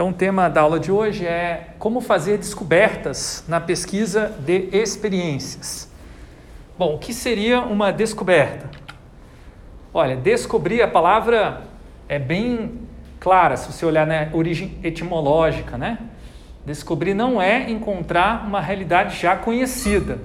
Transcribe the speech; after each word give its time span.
Então, 0.00 0.08
o 0.08 0.14
tema 0.14 0.48
da 0.48 0.62
aula 0.62 0.80
de 0.80 0.90
hoje 0.90 1.26
é 1.26 1.74
como 1.78 2.00
fazer 2.00 2.38
descobertas 2.38 3.44
na 3.46 3.60
pesquisa 3.60 4.34
de 4.38 4.70
experiências. 4.72 5.92
Bom, 6.78 6.94
o 6.94 6.98
que 6.98 7.12
seria 7.12 7.60
uma 7.60 7.92
descoberta? 7.92 8.70
Olha, 9.92 10.16
descobrir 10.16 10.80
a 10.80 10.88
palavra 10.88 11.64
é 12.08 12.18
bem 12.18 12.80
clara 13.20 13.58
se 13.58 13.70
você 13.70 13.84
olhar 13.84 14.06
na 14.06 14.28
origem 14.32 14.78
etimológica, 14.82 15.76
né? 15.76 15.98
Descobrir 16.64 17.12
não 17.12 17.38
é 17.38 17.70
encontrar 17.70 18.46
uma 18.46 18.62
realidade 18.62 19.20
já 19.20 19.36
conhecida. 19.36 20.18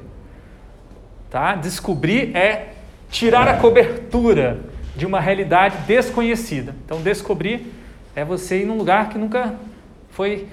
Tá? 1.29 1.53
Descobrir 1.53 2.33
é 2.33 2.69
tirar 3.09 3.45
a 3.49 3.57
cobertura 3.57 4.57
de 4.95 5.05
uma 5.05 5.19
realidade 5.19 5.79
desconhecida. 5.79 6.73
Então, 6.85 7.01
descobrir 7.01 7.83
é 8.15 8.23
você 8.23 8.61
ir 8.61 8.65
num 8.65 8.77
lugar 8.77 9.09
que 9.09 9.17
nunca 9.17 9.55
foi 10.09 10.47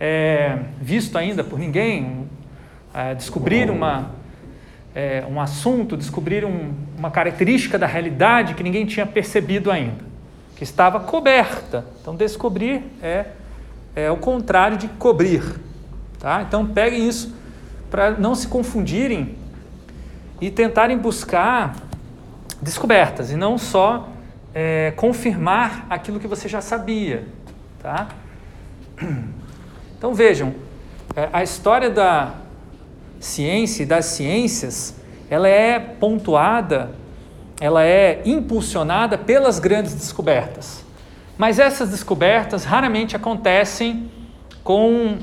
é, 0.00 0.58
visto 0.80 1.16
ainda 1.18 1.44
por 1.44 1.58
ninguém, 1.58 2.26
é, 2.94 3.14
descobrir 3.14 3.70
uma, 3.70 4.10
é, 4.94 5.24
um 5.30 5.40
assunto, 5.40 5.96
descobrir 5.96 6.44
um, 6.44 6.72
uma 6.96 7.10
característica 7.10 7.78
da 7.78 7.86
realidade 7.86 8.54
que 8.54 8.62
ninguém 8.62 8.86
tinha 8.86 9.06
percebido 9.06 9.70
ainda, 9.70 10.04
que 10.56 10.64
estava 10.64 10.98
coberta. 11.00 11.84
Então, 12.00 12.16
descobrir 12.16 12.82
é, 13.02 13.26
é 13.94 14.10
o 14.10 14.16
contrário 14.16 14.78
de 14.78 14.88
cobrir. 14.88 15.42
Tá? 16.18 16.42
Então, 16.42 16.66
peguem 16.66 17.06
isso 17.06 17.34
para 17.90 18.12
não 18.12 18.34
se 18.34 18.48
confundirem 18.48 19.36
e 20.40 20.50
tentarem 20.50 20.96
buscar 20.96 21.76
descobertas 22.60 23.30
e 23.30 23.36
não 23.36 23.58
só 23.58 24.08
é, 24.54 24.92
confirmar 24.96 25.86
aquilo 25.88 26.20
que 26.20 26.26
você 26.26 26.48
já 26.48 26.60
sabia. 26.60 27.26
Tá? 27.80 28.08
Então 29.96 30.14
vejam, 30.14 30.52
é, 31.14 31.28
a 31.32 31.44
história 31.44 31.88
da 31.88 32.34
ciência 33.20 33.84
e 33.84 33.86
das 33.86 34.06
ciências, 34.06 34.96
ela 35.30 35.46
é 35.48 35.78
pontuada, 35.78 36.90
ela 37.60 37.84
é 37.84 38.20
impulsionada 38.24 39.16
pelas 39.16 39.60
grandes 39.60 39.94
descobertas. 39.94 40.84
Mas 41.38 41.58
essas 41.58 41.90
descobertas 41.90 42.64
raramente 42.64 43.14
acontecem 43.14 44.10
com 44.64 45.18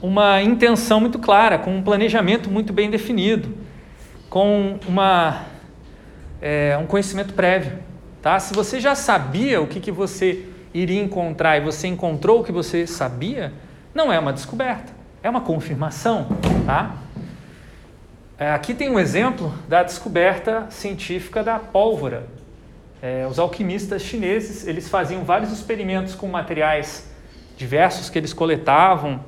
uma 0.00 0.42
intenção 0.42 1.00
muito 1.00 1.18
clara, 1.18 1.58
com 1.58 1.74
um 1.76 1.82
planejamento 1.82 2.50
muito 2.50 2.72
bem 2.72 2.90
definido, 2.90 3.54
com 4.28 4.78
uma, 4.86 5.46
é, 6.40 6.78
um 6.80 6.86
conhecimento 6.86 7.32
prévio. 7.32 7.87
Tá? 8.22 8.38
Se 8.40 8.52
você 8.52 8.80
já 8.80 8.94
sabia 8.94 9.60
o 9.60 9.66
que, 9.66 9.80
que 9.80 9.92
você 9.92 10.44
iria 10.74 11.02
encontrar 11.02 11.56
e 11.56 11.60
você 11.60 11.86
encontrou 11.86 12.40
o 12.40 12.44
que 12.44 12.52
você 12.52 12.86
sabia, 12.86 13.52
não 13.94 14.12
é 14.12 14.18
uma 14.18 14.32
descoberta, 14.32 14.92
é 15.22 15.30
uma 15.30 15.40
confirmação. 15.40 16.26
Tá? 16.66 16.94
É, 18.38 18.52
aqui 18.52 18.74
tem 18.74 18.88
um 18.88 18.98
exemplo 18.98 19.52
da 19.68 19.82
descoberta 19.82 20.66
científica 20.70 21.42
da 21.42 21.58
pólvora. 21.58 22.26
É, 23.00 23.26
os 23.28 23.38
alquimistas 23.38 24.02
chineses 24.02 24.66
eles 24.66 24.88
faziam 24.88 25.22
vários 25.24 25.52
experimentos 25.52 26.14
com 26.14 26.26
materiais 26.26 27.08
diversos 27.56 28.10
que 28.10 28.18
eles 28.18 28.32
coletavam, 28.32 29.20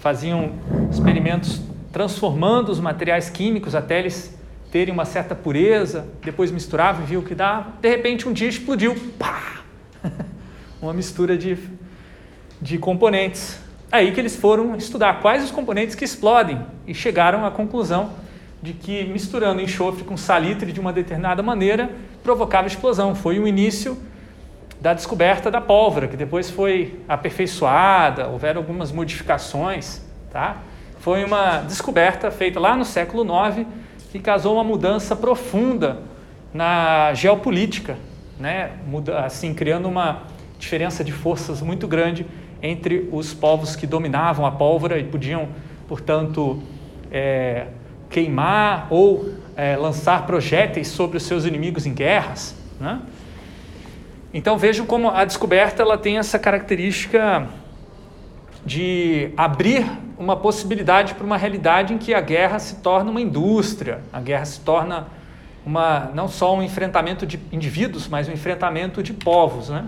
faziam 0.00 0.52
experimentos 0.90 1.60
transformando 1.92 2.70
os 2.70 2.78
materiais 2.78 3.30
químicos 3.30 3.74
até 3.74 3.98
eles 3.98 4.36
terem 4.76 4.92
uma 4.92 5.06
certa 5.06 5.34
pureza, 5.34 6.06
depois 6.22 6.50
misturava 6.50 7.02
e 7.02 7.06
viu 7.06 7.22
que 7.22 7.34
dava. 7.34 7.72
De 7.80 7.88
repente, 7.88 8.28
um 8.28 8.32
dia 8.34 8.46
explodiu. 8.46 8.94
Pá! 9.18 9.62
uma 10.82 10.92
mistura 10.92 11.34
de, 11.34 11.56
de 12.60 12.76
componentes. 12.76 13.58
Aí 13.90 14.12
que 14.12 14.20
eles 14.20 14.36
foram 14.36 14.76
estudar 14.76 15.22
quais 15.22 15.42
os 15.42 15.50
componentes 15.50 15.94
que 15.94 16.04
explodem 16.04 16.60
e 16.86 16.92
chegaram 16.92 17.46
à 17.46 17.50
conclusão 17.50 18.10
de 18.62 18.74
que 18.74 19.04
misturando 19.04 19.62
enxofre 19.62 20.04
com 20.04 20.14
salitre 20.14 20.70
de 20.72 20.78
uma 20.78 20.92
determinada 20.92 21.42
maneira 21.42 21.88
provocava 22.22 22.66
explosão. 22.66 23.14
Foi 23.14 23.38
o 23.38 23.48
início 23.48 23.96
da 24.78 24.92
descoberta 24.92 25.50
da 25.50 25.62
pólvora, 25.62 26.06
que 26.06 26.18
depois 26.18 26.50
foi 26.50 27.00
aperfeiçoada, 27.08 28.28
houveram 28.28 28.60
algumas 28.60 28.92
modificações. 28.92 30.02
Tá? 30.30 30.58
Foi 30.98 31.24
uma 31.24 31.60
descoberta 31.60 32.30
feita 32.30 32.60
lá 32.60 32.76
no 32.76 32.84
século 32.84 33.24
IX 33.24 33.66
que 34.16 34.22
causou 34.22 34.54
uma 34.54 34.64
mudança 34.64 35.14
profunda 35.14 35.98
na 36.52 37.12
geopolítica, 37.14 37.96
né? 38.38 38.72
assim 39.24 39.52
criando 39.52 39.88
uma 39.88 40.22
diferença 40.58 41.04
de 41.04 41.12
forças 41.12 41.60
muito 41.60 41.86
grande 41.86 42.26
entre 42.62 43.08
os 43.12 43.34
povos 43.34 43.76
que 43.76 43.86
dominavam 43.86 44.46
a 44.46 44.50
pólvora 44.50 44.98
e 44.98 45.04
podiam, 45.04 45.48
portanto, 45.86 46.62
é, 47.12 47.66
queimar 48.08 48.86
ou 48.90 49.34
é, 49.54 49.76
lançar 49.76 50.26
projéteis 50.26 50.88
sobre 50.88 51.18
os 51.18 51.22
seus 51.22 51.44
inimigos 51.44 51.86
em 51.86 51.92
guerras. 51.92 52.56
Né? 52.80 53.00
Então 54.32 54.56
vejam 54.56 54.86
como 54.86 55.10
a 55.10 55.24
descoberta 55.24 55.82
ela 55.82 55.98
tem 55.98 56.18
essa 56.18 56.38
característica 56.38 57.46
de 58.66 59.32
abrir 59.36 59.86
uma 60.18 60.34
possibilidade 60.36 61.14
para 61.14 61.24
uma 61.24 61.36
realidade 61.36 61.94
em 61.94 61.98
que 61.98 62.12
a 62.12 62.20
guerra 62.20 62.58
se 62.58 62.76
torna 62.76 63.10
uma 63.10 63.20
indústria, 63.20 64.00
a 64.12 64.20
guerra 64.20 64.44
se 64.44 64.60
torna 64.60 65.06
uma, 65.64 66.10
não 66.12 66.26
só 66.26 66.54
um 66.56 66.62
enfrentamento 66.62 67.24
de 67.24 67.38
indivíduos, 67.52 68.08
mas 68.08 68.28
um 68.28 68.32
enfrentamento 68.32 69.04
de 69.04 69.12
povos. 69.12 69.68
Né? 69.68 69.84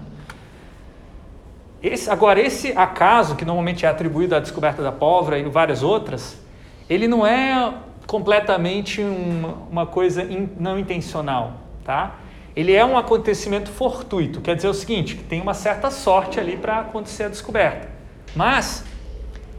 Esse, 1.82 2.08
agora, 2.08 2.40
esse 2.40 2.72
acaso, 2.72 3.34
que 3.34 3.44
normalmente 3.44 3.84
é 3.84 3.88
atribuído 3.88 4.36
à 4.36 4.38
descoberta 4.38 4.80
da 4.80 4.92
pólvora 4.92 5.38
e 5.38 5.42
várias 5.42 5.82
outras, 5.82 6.40
ele 6.88 7.08
não 7.08 7.26
é 7.26 7.74
completamente 8.06 9.02
uma, 9.02 9.54
uma 9.70 9.86
coisa 9.86 10.22
in, 10.22 10.48
não 10.58 10.78
intencional. 10.78 11.54
Tá? 11.84 12.14
Ele 12.54 12.72
é 12.72 12.84
um 12.84 12.96
acontecimento 12.96 13.70
fortuito, 13.70 14.40
quer 14.40 14.54
dizer 14.54 14.68
o 14.68 14.74
seguinte, 14.74 15.16
que 15.16 15.24
tem 15.24 15.40
uma 15.40 15.54
certa 15.54 15.90
sorte 15.90 16.38
ali 16.38 16.56
para 16.56 16.78
acontecer 16.78 17.24
a 17.24 17.28
descoberta. 17.28 17.97
Mas 18.34 18.84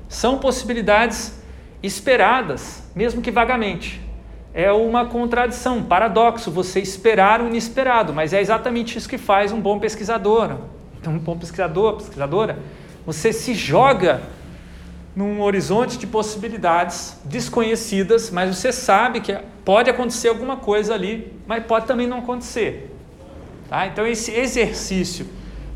são 0.07 0.37
possibilidades 0.37 1.39
esperadas, 1.81 2.83
mesmo 2.95 3.21
que 3.21 3.31
vagamente. 3.31 4.01
É 4.53 4.71
uma 4.71 5.05
contradição, 5.05 5.77
um 5.77 5.83
paradoxo, 5.83 6.49
você 6.49 6.79
esperar 6.79 7.41
o 7.41 7.47
inesperado, 7.47 8.13
mas 8.13 8.33
é 8.33 8.41
exatamente 8.41 8.97
isso 8.97 9.07
que 9.07 9.17
faz 9.17 9.51
um 9.51 9.61
bom 9.61 9.79
pesquisador. 9.79 10.57
Então, 10.99 11.13
um 11.13 11.19
bom 11.19 11.37
pesquisador, 11.37 11.97
pesquisadora, 11.97 12.57
você 13.05 13.31
se 13.31 13.53
joga 13.53 14.21
num 15.15 15.41
horizonte 15.41 15.97
de 15.97 16.07
possibilidades 16.07 17.19
desconhecidas, 17.23 18.31
mas 18.31 18.55
você 18.55 18.71
sabe 18.71 19.21
que 19.21 19.37
pode 19.63 19.89
acontecer 19.89 20.29
alguma 20.29 20.57
coisa 20.57 20.93
ali, 20.93 21.33
mas 21.45 21.63
pode 21.65 21.85
também 21.85 22.07
não 22.07 22.19
acontecer. 22.19 22.95
Tá? 23.69 23.85
Então, 23.85 24.05
esse 24.07 24.31
exercício 24.31 25.27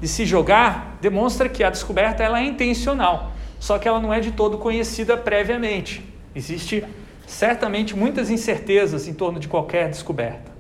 de 0.04 0.10
se 0.10 0.26
jogar 0.26 0.98
demonstra 1.00 1.48
que 1.48 1.64
a 1.64 1.70
descoberta 1.70 2.22
ela 2.22 2.42
é 2.42 2.44
intencional, 2.44 3.32
só 3.58 3.80
que 3.80 3.88
ela 3.88 4.02
não 4.02 4.14
é 4.14 4.20
de 4.20 4.32
todo 4.32 4.58
conhecida 4.58 5.16
previamente. 5.16 6.04
Existe 6.36 6.84
certamente 7.26 7.96
muitas 7.96 8.30
incertezas 8.30 9.08
em 9.08 9.14
torno 9.14 9.40
de 9.40 9.48
qualquer 9.48 9.90
descoberta. 9.90 10.52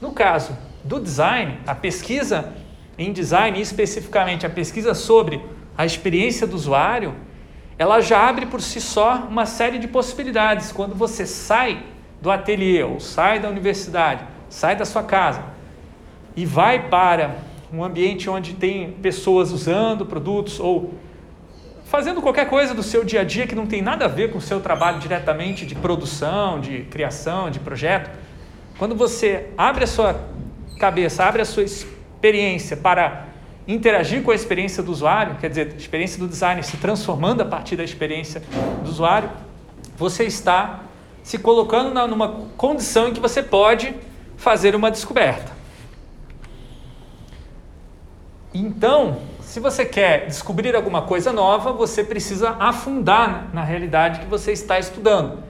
No 0.00 0.10
caso 0.10 0.58
do 0.82 0.98
design, 0.98 1.60
a 1.64 1.76
pesquisa 1.76 2.52
em 2.98 3.12
design, 3.12 3.60
especificamente 3.60 4.44
a 4.44 4.50
pesquisa 4.50 4.94
sobre 4.94 5.40
a 5.78 5.86
experiência 5.86 6.44
do 6.44 6.56
usuário, 6.56 7.14
ela 7.78 8.00
já 8.00 8.28
abre 8.28 8.46
por 8.46 8.60
si 8.60 8.80
só 8.80 9.28
uma 9.30 9.46
série 9.46 9.78
de 9.78 9.86
possibilidades. 9.86 10.72
Quando 10.72 10.96
você 10.96 11.24
sai 11.24 11.84
do 12.20 12.32
ateliê 12.32 12.82
ou 12.82 12.98
sai 12.98 13.38
da 13.38 13.48
universidade, 13.48 14.24
sai 14.48 14.74
da 14.74 14.84
sua 14.84 15.04
casa 15.04 15.44
e 16.34 16.44
vai 16.44 16.88
para 16.88 17.48
um 17.72 17.84
ambiente 17.84 18.28
onde 18.28 18.54
tem 18.54 18.92
pessoas 18.92 19.52
usando 19.52 20.04
produtos 20.04 20.58
ou 20.58 20.94
fazendo 21.84 22.22
qualquer 22.22 22.48
coisa 22.48 22.74
do 22.74 22.82
seu 22.82 23.04
dia 23.04 23.20
a 23.20 23.24
dia 23.24 23.46
que 23.46 23.54
não 23.54 23.66
tem 23.66 23.82
nada 23.82 24.04
a 24.04 24.08
ver 24.08 24.30
com 24.30 24.38
o 24.38 24.40
seu 24.40 24.60
trabalho 24.60 24.98
diretamente 24.98 25.66
de 25.66 25.74
produção, 25.74 26.60
de 26.60 26.82
criação, 26.82 27.50
de 27.50 27.58
projeto. 27.58 28.10
Quando 28.78 28.94
você 28.94 29.48
abre 29.58 29.84
a 29.84 29.86
sua 29.86 30.20
cabeça, 30.78 31.24
abre 31.24 31.42
a 31.42 31.44
sua 31.44 31.62
experiência 31.62 32.76
para 32.76 33.26
interagir 33.66 34.22
com 34.22 34.30
a 34.30 34.34
experiência 34.34 34.82
do 34.82 34.90
usuário, 34.90 35.36
quer 35.36 35.48
dizer, 35.48 35.72
a 35.72 35.76
experiência 35.76 36.18
do 36.18 36.26
designer 36.26 36.62
se 36.64 36.76
transformando 36.76 37.42
a 37.42 37.44
partir 37.44 37.76
da 37.76 37.84
experiência 37.84 38.42
do 38.82 38.88
usuário, 38.88 39.30
você 39.96 40.24
está 40.24 40.80
se 41.22 41.38
colocando 41.38 42.06
numa 42.08 42.28
condição 42.56 43.08
em 43.08 43.12
que 43.12 43.20
você 43.20 43.42
pode 43.42 43.94
fazer 44.36 44.74
uma 44.74 44.90
descoberta. 44.90 45.59
Então, 48.52 49.18
se 49.42 49.60
você 49.60 49.84
quer 49.84 50.26
descobrir 50.26 50.74
alguma 50.74 51.02
coisa 51.02 51.32
nova, 51.32 51.72
você 51.72 52.02
precisa 52.02 52.50
afundar 52.58 53.48
na 53.52 53.62
realidade 53.62 54.20
que 54.20 54.26
você 54.26 54.50
está 54.50 54.76
estudando, 54.76 55.44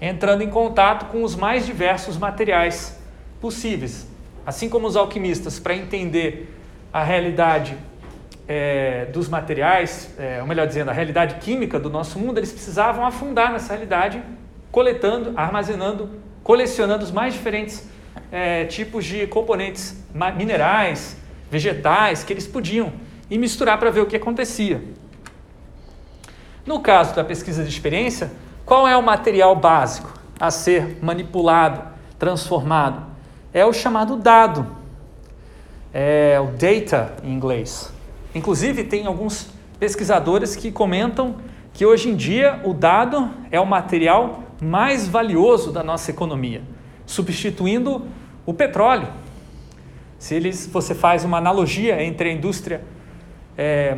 entrando 0.00 0.42
em 0.42 0.48
contato 0.48 1.10
com 1.10 1.22
os 1.22 1.36
mais 1.36 1.66
diversos 1.66 2.16
materiais 2.16 2.98
possíveis. 3.38 4.08
Assim 4.46 4.66
como 4.66 4.86
os 4.86 4.96
alquimistas, 4.96 5.58
para 5.58 5.74
entender 5.74 6.54
a 6.90 7.02
realidade 7.02 7.76
é, 8.48 9.04
dos 9.12 9.28
materiais, 9.28 10.08
é, 10.18 10.38
ou 10.40 10.46
melhor 10.46 10.66
dizendo, 10.66 10.88
a 10.88 10.94
realidade 10.94 11.34
química 11.34 11.78
do 11.78 11.90
nosso 11.90 12.18
mundo, 12.18 12.38
eles 12.38 12.50
precisavam 12.50 13.04
afundar 13.04 13.52
nessa 13.52 13.74
realidade, 13.74 14.22
coletando, 14.72 15.34
armazenando, 15.36 16.08
colecionando 16.42 17.04
os 17.04 17.10
mais 17.10 17.34
diferentes 17.34 17.86
é, 18.32 18.64
tipos 18.64 19.04
de 19.04 19.26
componentes 19.26 20.02
minerais, 20.34 21.17
vegetais 21.50 22.22
que 22.22 22.32
eles 22.32 22.46
podiam 22.46 22.92
e 23.30 23.38
misturar 23.38 23.78
para 23.78 23.90
ver 23.90 24.00
o 24.00 24.06
que 24.06 24.16
acontecia. 24.16 24.82
No 26.66 26.80
caso 26.80 27.14
da 27.14 27.24
pesquisa 27.24 27.62
de 27.62 27.70
experiência, 27.70 28.30
qual 28.64 28.86
é 28.86 28.96
o 28.96 29.02
material 29.02 29.56
básico 29.56 30.12
a 30.38 30.50
ser 30.50 30.98
manipulado, 31.02 31.82
transformado? 32.18 33.06
É 33.52 33.64
o 33.64 33.72
chamado 33.72 34.16
dado, 34.16 34.66
é 35.92 36.38
o 36.38 36.48
data 36.48 37.16
em 37.24 37.32
inglês. 37.32 37.92
Inclusive, 38.34 38.84
tem 38.84 39.06
alguns 39.06 39.48
pesquisadores 39.80 40.54
que 40.54 40.70
comentam 40.70 41.36
que 41.72 41.86
hoje 41.86 42.10
em 42.10 42.16
dia 42.16 42.60
o 42.64 42.74
dado 42.74 43.30
é 43.50 43.58
o 43.58 43.66
material 43.66 44.42
mais 44.60 45.08
valioso 45.08 45.72
da 45.72 45.82
nossa 45.82 46.10
economia, 46.10 46.62
substituindo 47.06 48.04
o 48.44 48.52
petróleo. 48.52 49.08
Se 50.18 50.34
eles, 50.34 50.66
você 50.66 50.94
faz 50.94 51.24
uma 51.24 51.38
analogia 51.38 52.02
entre 52.02 52.30
a 52.30 52.32
indústria, 52.32 52.80
é, 53.56 53.96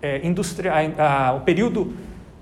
é, 0.00 0.26
indústria 0.26 0.72
a, 0.72 1.28
a, 1.28 1.32
o 1.34 1.40
período 1.40 1.92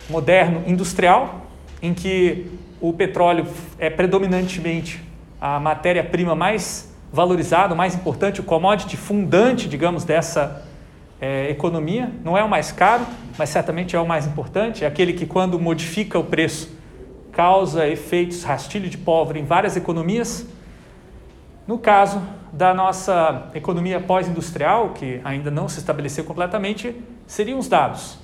moderno 0.08 0.62
industrial, 0.66 1.46
em 1.80 1.92
que 1.92 2.46
o 2.80 2.92
petróleo 2.92 3.46
é 3.78 3.90
predominantemente 3.90 5.02
a 5.40 5.58
matéria-prima 5.58 6.34
mais 6.34 6.92
valorizada, 7.12 7.74
mais 7.74 7.94
importante, 7.94 8.40
o 8.40 8.44
commodity 8.44 8.96
fundante, 8.96 9.68
digamos, 9.68 10.04
dessa 10.04 10.64
é, 11.20 11.50
economia. 11.50 12.10
Não 12.24 12.38
é 12.38 12.42
o 12.42 12.48
mais 12.48 12.72
caro, 12.72 13.04
mas 13.36 13.48
certamente 13.48 13.94
é 13.94 14.00
o 14.00 14.06
mais 14.06 14.26
importante. 14.26 14.84
É 14.84 14.86
aquele 14.86 15.12
que, 15.12 15.26
quando 15.26 15.58
modifica 15.58 16.18
o 16.18 16.24
preço, 16.24 16.70
causa 17.32 17.88
efeitos 17.88 18.42
rastilho 18.44 18.88
de 18.88 18.98
pólvora 18.98 19.38
em 19.38 19.44
várias 19.44 19.76
economias. 19.76 20.46
No 21.66 21.78
caso 21.78 22.20
da 22.52 22.74
nossa 22.74 23.48
economia 23.54 24.00
pós-industrial, 24.00 24.90
que 24.90 25.20
ainda 25.24 25.50
não 25.50 25.68
se 25.68 25.78
estabeleceu 25.78 26.24
completamente, 26.24 26.94
seriam 27.26 27.58
os 27.58 27.68
dados. 27.68 28.18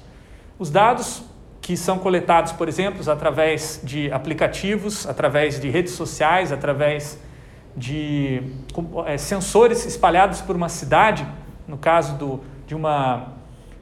Os 0.59 0.71
dados 0.71 1.23
que 1.63 1.77
são 1.77 1.99
coletados, 1.99 2.51
por 2.51 2.69
exemplo, 2.69 3.09
através 3.11 3.81
de 3.85 4.11
aplicativos, 4.11 5.07
através 5.07 5.61
de 5.61 5.71
redes 5.71 5.93
sociais, 5.93 6.51
através 6.51 7.19
de 7.77 8.43
é, 9.07 9.17
sensores 9.17 9.87
espalhados 9.87 10.41
por 10.41 10.57
uma 10.57 10.69
cidade, 10.69 11.27
no 11.67 11.79
caso 11.79 12.17
do 12.17 12.41
de 12.67 12.75
uma, 12.75 13.29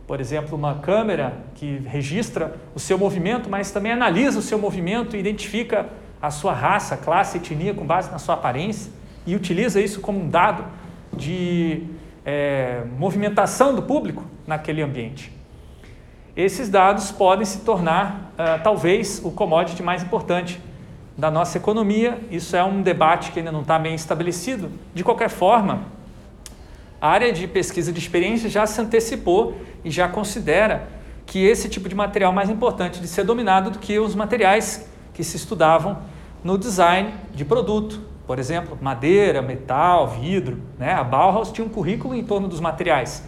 por 0.06 0.20
exemplo, 0.20 0.56
uma 0.56 0.76
câmera 0.76 1.38
que 1.56 1.78
registra 1.86 2.54
o 2.72 2.78
seu 2.78 2.96
movimento, 2.96 3.50
mas 3.50 3.72
também 3.72 3.90
analisa 3.90 4.38
o 4.38 4.42
seu 4.42 4.58
movimento 4.58 5.16
e 5.16 5.18
identifica 5.18 5.86
a 6.22 6.30
sua 6.30 6.52
raça, 6.52 6.96
classe, 6.96 7.38
etnia 7.38 7.74
com 7.74 7.84
base 7.84 8.12
na 8.12 8.18
sua 8.18 8.34
aparência 8.34 8.95
e 9.26 9.34
utiliza 9.34 9.80
isso 9.80 10.00
como 10.00 10.20
um 10.20 10.28
dado 10.28 10.64
de 11.12 11.82
é, 12.24 12.82
movimentação 12.98 13.74
do 13.74 13.82
público 13.82 14.24
naquele 14.46 14.82
ambiente. 14.82 15.32
Esses 16.36 16.68
dados 16.68 17.10
podem 17.10 17.46
se 17.46 17.60
tornar, 17.60 18.32
uh, 18.34 18.62
talvez, 18.62 19.22
o 19.24 19.30
commodity 19.30 19.82
mais 19.82 20.02
importante 20.02 20.60
da 21.16 21.30
nossa 21.30 21.56
economia. 21.56 22.20
Isso 22.30 22.54
é 22.54 22.62
um 22.62 22.82
debate 22.82 23.32
que 23.32 23.38
ainda 23.38 23.50
não 23.50 23.62
está 23.62 23.78
bem 23.78 23.94
estabelecido. 23.94 24.70
De 24.94 25.02
qualquer 25.02 25.30
forma, 25.30 25.84
a 27.00 27.08
área 27.08 27.32
de 27.32 27.48
pesquisa 27.48 27.90
de 27.90 27.98
experiência 27.98 28.50
já 28.50 28.66
se 28.66 28.78
antecipou 28.78 29.56
e 29.82 29.90
já 29.90 30.08
considera 30.08 30.86
que 31.24 31.42
esse 31.42 31.70
tipo 31.70 31.88
de 31.88 31.94
material 31.94 32.32
é 32.32 32.34
mais 32.34 32.50
importante 32.50 33.00
de 33.00 33.08
ser 33.08 33.24
dominado 33.24 33.70
do 33.70 33.78
que 33.78 33.98
os 33.98 34.14
materiais 34.14 34.86
que 35.14 35.24
se 35.24 35.36
estudavam 35.36 35.98
no 36.44 36.58
design 36.58 37.14
de 37.34 37.46
produto. 37.46 37.98
Por 38.26 38.38
exemplo, 38.38 38.76
madeira, 38.80 39.40
metal, 39.40 40.08
vidro. 40.08 40.58
Né? 40.78 40.92
A 40.92 41.04
Bauhaus 41.04 41.52
tinha 41.52 41.64
um 41.64 41.70
currículo 41.70 42.14
em 42.14 42.24
torno 42.24 42.48
dos 42.48 42.60
materiais. 42.60 43.22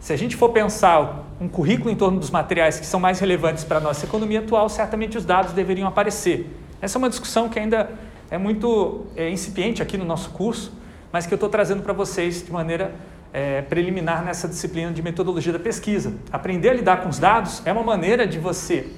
Se 0.00 0.12
a 0.12 0.16
gente 0.16 0.34
for 0.34 0.48
pensar 0.48 1.26
um 1.40 1.46
currículo 1.46 1.90
em 1.90 1.94
torno 1.96 2.18
dos 2.18 2.30
materiais 2.30 2.80
que 2.80 2.86
são 2.86 2.98
mais 2.98 3.20
relevantes 3.20 3.64
para 3.64 3.76
a 3.76 3.80
nossa 3.80 4.06
economia 4.06 4.40
atual, 4.40 4.68
certamente 4.68 5.16
os 5.16 5.24
dados 5.24 5.52
deveriam 5.52 5.86
aparecer. 5.86 6.50
Essa 6.80 6.96
é 6.96 6.98
uma 6.98 7.08
discussão 7.08 7.48
que 7.48 7.58
ainda 7.58 7.90
é 8.30 8.38
muito 8.38 9.06
é, 9.14 9.28
incipiente 9.28 9.82
aqui 9.82 9.98
no 9.98 10.04
nosso 10.04 10.30
curso, 10.30 10.72
mas 11.12 11.26
que 11.26 11.34
eu 11.34 11.36
estou 11.36 11.50
trazendo 11.50 11.82
para 11.82 11.92
vocês 11.92 12.42
de 12.42 12.50
maneira 12.50 12.94
é, 13.32 13.62
preliminar 13.62 14.24
nessa 14.24 14.48
disciplina 14.48 14.90
de 14.90 15.02
metodologia 15.02 15.52
da 15.52 15.58
pesquisa. 15.58 16.14
Aprender 16.32 16.70
a 16.70 16.74
lidar 16.74 17.02
com 17.02 17.08
os 17.08 17.18
dados 17.18 17.62
é 17.66 17.72
uma 17.72 17.82
maneira 17.82 18.26
de 18.26 18.38
você 18.38 18.88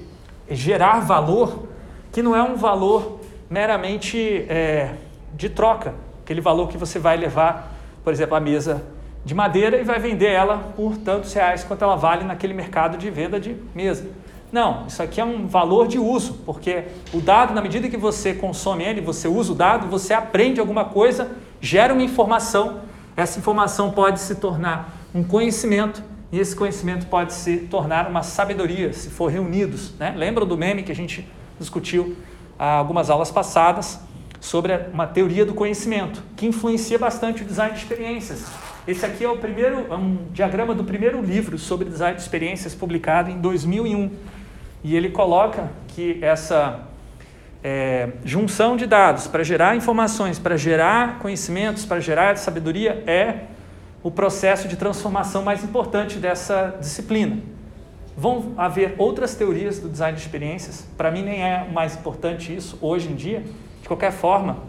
gerar 0.49 1.01
valor 1.01 1.67
que 2.11 2.21
não 2.21 2.35
é 2.35 2.41
um 2.41 2.55
valor 2.55 3.19
meramente 3.49 4.45
é, 4.49 4.95
de 5.33 5.49
troca, 5.49 5.93
aquele 6.23 6.41
valor 6.41 6.69
que 6.69 6.77
você 6.77 6.99
vai 6.99 7.17
levar, 7.17 7.73
por 8.03 8.13
exemplo, 8.13 8.35
à 8.35 8.39
mesa 8.39 8.83
de 9.25 9.33
madeira 9.33 9.77
e 9.77 9.83
vai 9.83 9.99
vender 9.99 10.31
ela 10.31 10.57
por 10.75 10.97
tantos 10.97 11.33
reais 11.33 11.63
quanto 11.63 11.83
ela 11.83 11.95
vale 11.95 12.23
naquele 12.23 12.53
mercado 12.53 12.97
de 12.97 13.09
venda 13.09 13.39
de 13.39 13.55
mesa. 13.73 14.05
Não, 14.51 14.85
isso 14.85 15.01
aqui 15.01 15.19
é 15.19 15.25
um 15.25 15.47
valor 15.47 15.87
de 15.87 15.97
uso, 15.97 16.35
porque 16.45 16.83
o 17.11 17.19
dado, 17.19 17.55
na 17.55 17.61
medida 17.61 17.89
que 17.89 17.97
você 17.97 18.33
consome 18.33 18.83
ele, 18.83 19.01
você 19.01 19.27
usa 19.27 19.51
o 19.51 19.55
dado, 19.55 19.87
você 19.87 20.13
aprende 20.13 20.59
alguma 20.59 20.85
coisa, 20.85 21.31
gera 21.59 21.93
uma 21.93 22.03
informação. 22.03 22.81
Essa 23.17 23.39
informação 23.39 23.91
pode 23.91 24.19
se 24.19 24.35
tornar 24.35 24.95
um 25.15 25.23
conhecimento 25.23 26.03
e 26.31 26.39
esse 26.39 26.55
conhecimento 26.55 27.07
pode 27.07 27.33
se 27.33 27.57
tornar 27.57 28.07
uma 28.07 28.21
sabedoria, 28.21 28.93
se 28.93 29.09
for 29.09 29.31
reunidos. 29.31 29.93
Né? 29.97 30.13
Lembra 30.15 30.45
do 30.45 30.55
meme 30.55 30.83
que 30.83 30.91
a 30.91 30.95
gente 30.95 31.27
discutiu 31.59 32.15
há 32.59 32.73
algumas 32.75 33.09
aulas 33.09 33.31
passadas 33.31 33.99
sobre 34.43 34.77
uma 34.91 35.07
teoria 35.07 35.45
do 35.45 35.53
conhecimento, 35.53 36.21
que 36.35 36.45
influencia 36.45 36.99
bastante 36.99 37.43
o 37.43 37.45
design 37.45 37.73
de 37.73 37.79
experiências. 37.79 38.45
Esse 38.85 39.05
aqui 39.05 39.23
é 39.23 39.29
o 39.29 39.37
primeiro, 39.37 39.87
é 39.89 39.95
um 39.95 40.17
diagrama 40.33 40.75
do 40.75 40.83
primeiro 40.83 41.21
livro 41.21 41.57
sobre 41.57 41.87
design 41.87 42.17
de 42.17 42.23
experiências 42.23 42.75
publicado 42.75 43.31
em 43.31 43.39
2001. 43.39 44.11
E 44.83 44.97
ele 44.97 45.11
coloca 45.11 45.71
que 45.87 46.19
essa 46.21 46.81
é, 47.63 48.09
junção 48.25 48.75
de 48.75 48.85
dados 48.85 49.27
para 49.27 49.43
gerar 49.43 49.77
informações, 49.77 50.37
para 50.37 50.57
gerar 50.57 51.19
conhecimentos, 51.19 51.85
para 51.85 52.01
gerar 52.01 52.35
sabedoria 52.35 53.01
é 53.07 53.45
o 54.03 54.11
processo 54.11 54.67
de 54.67 54.75
transformação 54.75 55.41
mais 55.41 55.63
importante 55.63 56.17
dessa 56.17 56.75
disciplina. 56.81 57.37
Vão 58.17 58.53
haver 58.57 58.93
outras 58.97 59.35
teorias 59.35 59.79
do 59.79 59.87
design 59.87 60.17
de 60.17 60.21
experiências, 60.21 60.85
para 60.97 61.09
mim 61.09 61.23
nem 61.23 61.41
é 61.41 61.65
mais 61.71 61.95
importante 61.95 62.53
isso 62.53 62.77
hoje 62.81 63.07
em 63.07 63.15
dia. 63.15 63.41
De 63.83 63.87
qualquer 63.89 64.13
forma, 64.13 64.59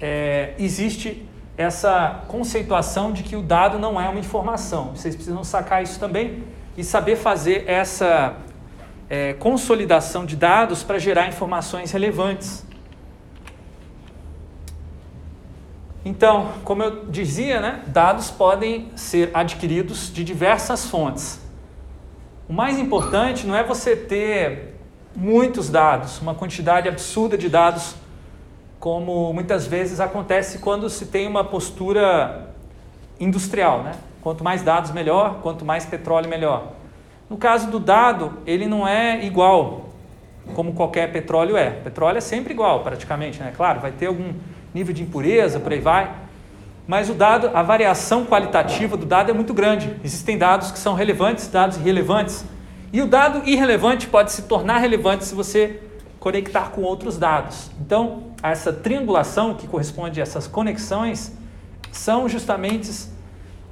é, 0.00 0.54
existe 0.56 1.28
essa 1.56 2.22
conceituação 2.28 3.12
de 3.12 3.24
que 3.24 3.34
o 3.34 3.42
dado 3.42 3.76
não 3.76 4.00
é 4.00 4.08
uma 4.08 4.20
informação. 4.20 4.94
Vocês 4.94 5.16
precisam 5.16 5.42
sacar 5.42 5.82
isso 5.82 5.98
também 5.98 6.44
e 6.76 6.84
saber 6.84 7.16
fazer 7.16 7.64
essa 7.68 8.36
é, 9.10 9.32
consolidação 9.32 10.24
de 10.24 10.36
dados 10.36 10.84
para 10.84 10.96
gerar 10.96 11.26
informações 11.26 11.90
relevantes. 11.90 12.64
Então, 16.04 16.52
como 16.62 16.84
eu 16.84 17.06
dizia, 17.06 17.60
né, 17.60 17.82
dados 17.88 18.30
podem 18.30 18.92
ser 18.94 19.30
adquiridos 19.34 20.12
de 20.12 20.22
diversas 20.22 20.86
fontes. 20.86 21.40
O 22.48 22.52
mais 22.52 22.78
importante 22.78 23.44
não 23.44 23.56
é 23.56 23.64
você 23.64 23.96
ter 23.96 24.71
muitos 25.14 25.68
dados, 25.68 26.20
uma 26.20 26.34
quantidade 26.34 26.88
absurda 26.88 27.36
de 27.36 27.48
dados, 27.48 27.94
como 28.80 29.32
muitas 29.32 29.66
vezes 29.66 30.00
acontece 30.00 30.58
quando 30.58 30.88
se 30.90 31.06
tem 31.06 31.26
uma 31.26 31.44
postura 31.44 32.48
industrial. 33.20 33.82
Né? 33.82 33.92
Quanto 34.22 34.42
mais 34.42 34.62
dados, 34.62 34.90
melhor, 34.90 35.40
quanto 35.42 35.64
mais 35.64 35.84
petróleo, 35.84 36.28
melhor. 36.28 36.72
No 37.28 37.36
caso 37.36 37.70
do 37.70 37.78
dado, 37.80 38.38
ele 38.46 38.66
não 38.66 38.86
é 38.86 39.24
igual 39.24 39.92
como 40.54 40.72
qualquer 40.72 41.12
petróleo 41.12 41.56
é. 41.56 41.70
Petróleo 41.70 42.18
é 42.18 42.20
sempre 42.20 42.52
igual, 42.52 42.80
praticamente, 42.80 43.40
né? 43.40 43.52
Claro, 43.56 43.80
vai 43.80 43.92
ter 43.92 44.06
algum 44.06 44.32
nível 44.74 44.92
de 44.92 45.02
impureza, 45.02 45.60
por 45.60 45.72
aí 45.72 45.80
vai. 45.80 46.10
Mas 46.86 47.08
o 47.08 47.14
dado, 47.14 47.50
a 47.54 47.62
variação 47.62 48.26
qualitativa 48.26 48.96
do 48.96 49.06
dado 49.06 49.30
é 49.30 49.32
muito 49.32 49.54
grande. 49.54 49.94
Existem 50.02 50.36
dados 50.36 50.70
que 50.72 50.78
são 50.78 50.94
relevantes, 50.94 51.46
dados 51.46 51.76
irrelevantes. 51.76 52.44
E 52.92 53.00
o 53.00 53.06
dado 53.06 53.48
irrelevante 53.48 54.06
pode 54.06 54.32
se 54.32 54.42
tornar 54.42 54.78
relevante 54.78 55.24
se 55.24 55.34
você 55.34 55.80
conectar 56.20 56.70
com 56.70 56.82
outros 56.82 57.16
dados. 57.16 57.70
Então, 57.80 58.24
essa 58.42 58.72
triangulação 58.72 59.54
que 59.54 59.66
corresponde 59.66 60.20
a 60.20 60.22
essas 60.22 60.46
conexões 60.46 61.32
são 61.90 62.28
justamente 62.28 63.08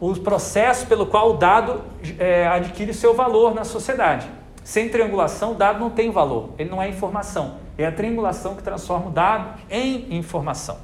o 0.00 0.14
processo 0.14 0.86
pelo 0.86 1.04
qual 1.04 1.30
o 1.30 1.32
dado 1.34 1.82
é, 2.18 2.48
adquire 2.48 2.94
seu 2.94 3.14
valor 3.14 3.54
na 3.54 3.62
sociedade. 3.62 4.26
Sem 4.64 4.88
triangulação, 4.88 5.52
o 5.52 5.54
dado 5.54 5.78
não 5.78 5.90
tem 5.90 6.10
valor, 6.10 6.50
ele 6.58 6.70
não 6.70 6.80
é 6.80 6.88
informação. 6.88 7.56
É 7.76 7.86
a 7.86 7.92
triangulação 7.92 8.54
que 8.54 8.62
transforma 8.62 9.08
o 9.08 9.10
dado 9.10 9.60
em 9.70 10.16
informação. 10.16 10.78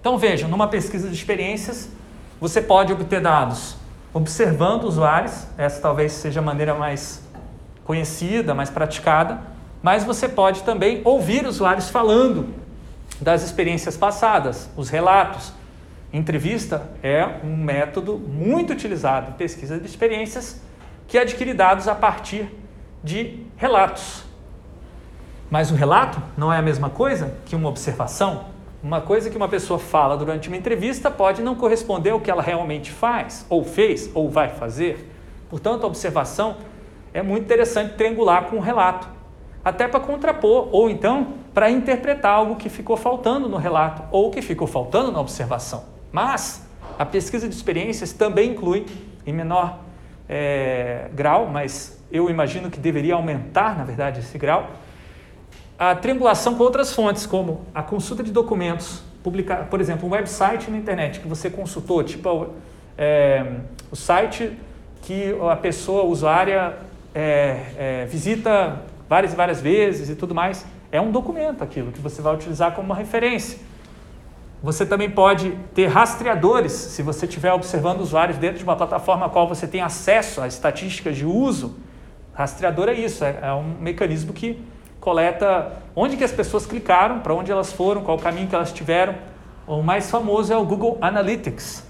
Então 0.00 0.16
vejam, 0.16 0.48
numa 0.48 0.68
pesquisa 0.68 1.08
de 1.08 1.14
experiências, 1.14 1.90
você 2.40 2.62
pode 2.62 2.92
obter 2.92 3.20
dados 3.20 3.76
observando 4.16 4.84
usuários, 4.84 5.46
essa 5.58 5.78
talvez 5.78 6.10
seja 6.10 6.40
a 6.40 6.42
maneira 6.42 6.74
mais 6.74 7.22
conhecida, 7.86 8.52
mais 8.54 8.68
praticada, 8.68 9.40
mas 9.82 10.02
você 10.02 10.28
pode 10.28 10.64
também 10.64 11.00
ouvir 11.04 11.46
usuários 11.46 11.88
falando 11.88 12.52
das 13.20 13.44
experiências 13.44 13.96
passadas, 13.96 14.68
os 14.76 14.90
relatos. 14.90 15.52
Entrevista 16.12 16.90
é 17.02 17.24
um 17.44 17.56
método 17.56 18.18
muito 18.18 18.72
utilizado 18.72 19.30
em 19.30 19.34
pesquisa 19.34 19.78
de 19.78 19.86
experiências 19.86 20.60
que 21.06 21.16
adquire 21.16 21.54
dados 21.54 21.86
a 21.86 21.94
partir 21.94 22.48
de 23.04 23.44
relatos. 23.56 24.24
Mas 25.48 25.70
o 25.70 25.76
relato 25.76 26.20
não 26.36 26.52
é 26.52 26.58
a 26.58 26.62
mesma 26.62 26.90
coisa 26.90 27.34
que 27.44 27.54
uma 27.54 27.68
observação. 27.68 28.46
Uma 28.82 29.00
coisa 29.00 29.30
que 29.30 29.36
uma 29.36 29.48
pessoa 29.48 29.78
fala 29.78 30.16
durante 30.16 30.48
uma 30.48 30.56
entrevista 30.56 31.10
pode 31.10 31.40
não 31.40 31.54
corresponder 31.54 32.10
ao 32.10 32.20
que 32.20 32.30
ela 32.30 32.42
realmente 32.42 32.90
faz, 32.90 33.46
ou 33.48 33.64
fez, 33.64 34.10
ou 34.12 34.28
vai 34.28 34.48
fazer. 34.48 35.12
Portanto, 35.48 35.84
a 35.84 35.86
observação 35.86 36.56
é 37.16 37.22
muito 37.22 37.44
interessante 37.44 37.94
triangular 37.94 38.44
com 38.44 38.56
o 38.56 38.60
relato, 38.60 39.08
até 39.64 39.88
para 39.88 39.98
contrapor, 40.00 40.68
ou 40.70 40.90
então 40.90 41.28
para 41.54 41.70
interpretar 41.70 42.34
algo 42.34 42.56
que 42.56 42.68
ficou 42.68 42.94
faltando 42.94 43.48
no 43.48 43.56
relato, 43.56 44.02
ou 44.10 44.30
que 44.30 44.42
ficou 44.42 44.66
faltando 44.66 45.10
na 45.10 45.18
observação. 45.18 45.84
Mas 46.12 46.68
a 46.98 47.06
pesquisa 47.06 47.48
de 47.48 47.54
experiências 47.54 48.12
também 48.12 48.50
inclui, 48.50 48.84
em 49.26 49.32
menor 49.32 49.78
é, 50.28 51.08
grau, 51.14 51.46
mas 51.46 51.98
eu 52.12 52.28
imagino 52.28 52.70
que 52.70 52.78
deveria 52.78 53.14
aumentar, 53.14 53.78
na 53.78 53.84
verdade, 53.84 54.20
esse 54.20 54.36
grau, 54.36 54.72
a 55.78 55.94
triangulação 55.94 56.54
com 56.54 56.64
outras 56.64 56.92
fontes, 56.92 57.24
como 57.24 57.62
a 57.74 57.82
consulta 57.82 58.22
de 58.22 58.30
documentos, 58.30 59.02
publicar, 59.22 59.70
por 59.70 59.80
exemplo, 59.80 60.06
um 60.06 60.12
website 60.12 60.70
na 60.70 60.76
internet 60.76 61.20
que 61.20 61.26
você 61.26 61.48
consultou, 61.48 62.04
tipo 62.04 62.48
é, 62.98 63.42
o 63.90 63.96
site 63.96 64.52
que 65.00 65.34
a 65.50 65.56
pessoa 65.56 66.04
usuária 66.04 66.76
é, 67.16 67.60
é, 67.78 68.04
visita 68.04 68.82
várias 69.08 69.32
e 69.32 69.36
várias 69.36 69.58
vezes 69.62 70.10
e 70.10 70.14
tudo 70.14 70.34
mais, 70.34 70.66
é 70.92 71.00
um 71.00 71.10
documento 71.10 71.64
aquilo 71.64 71.90
que 71.90 72.00
você 72.00 72.20
vai 72.20 72.34
utilizar 72.34 72.72
como 72.72 72.88
uma 72.88 72.94
referência. 72.94 73.58
Você 74.62 74.84
também 74.84 75.10
pode 75.10 75.50
ter 75.74 75.86
rastreadores, 75.86 76.72
se 76.72 77.02
você 77.02 77.24
estiver 77.24 77.52
observando 77.54 78.00
usuários 78.00 78.36
dentro 78.36 78.58
de 78.58 78.64
uma 78.64 78.76
plataforma 78.76 79.26
a 79.26 79.28
qual 79.30 79.48
você 79.48 79.66
tem 79.66 79.80
acesso 79.80 80.42
a 80.42 80.46
estatísticas 80.46 81.16
de 81.16 81.24
uso. 81.24 81.76
Rastreador 82.34 82.90
é 82.90 82.94
isso, 82.94 83.24
é, 83.24 83.38
é 83.40 83.52
um 83.52 83.76
mecanismo 83.80 84.34
que 84.34 84.62
coleta 85.00 85.72
onde 85.94 86.18
que 86.18 86.24
as 86.24 86.32
pessoas 86.32 86.66
clicaram, 86.66 87.20
para 87.20 87.34
onde 87.34 87.50
elas 87.50 87.72
foram, 87.72 88.02
qual 88.02 88.18
o 88.18 88.20
caminho 88.20 88.46
que 88.46 88.54
elas 88.54 88.72
tiveram. 88.72 89.14
O 89.66 89.82
mais 89.82 90.10
famoso 90.10 90.52
é 90.52 90.56
o 90.56 90.64
Google 90.66 90.98
Analytics. 91.00 91.86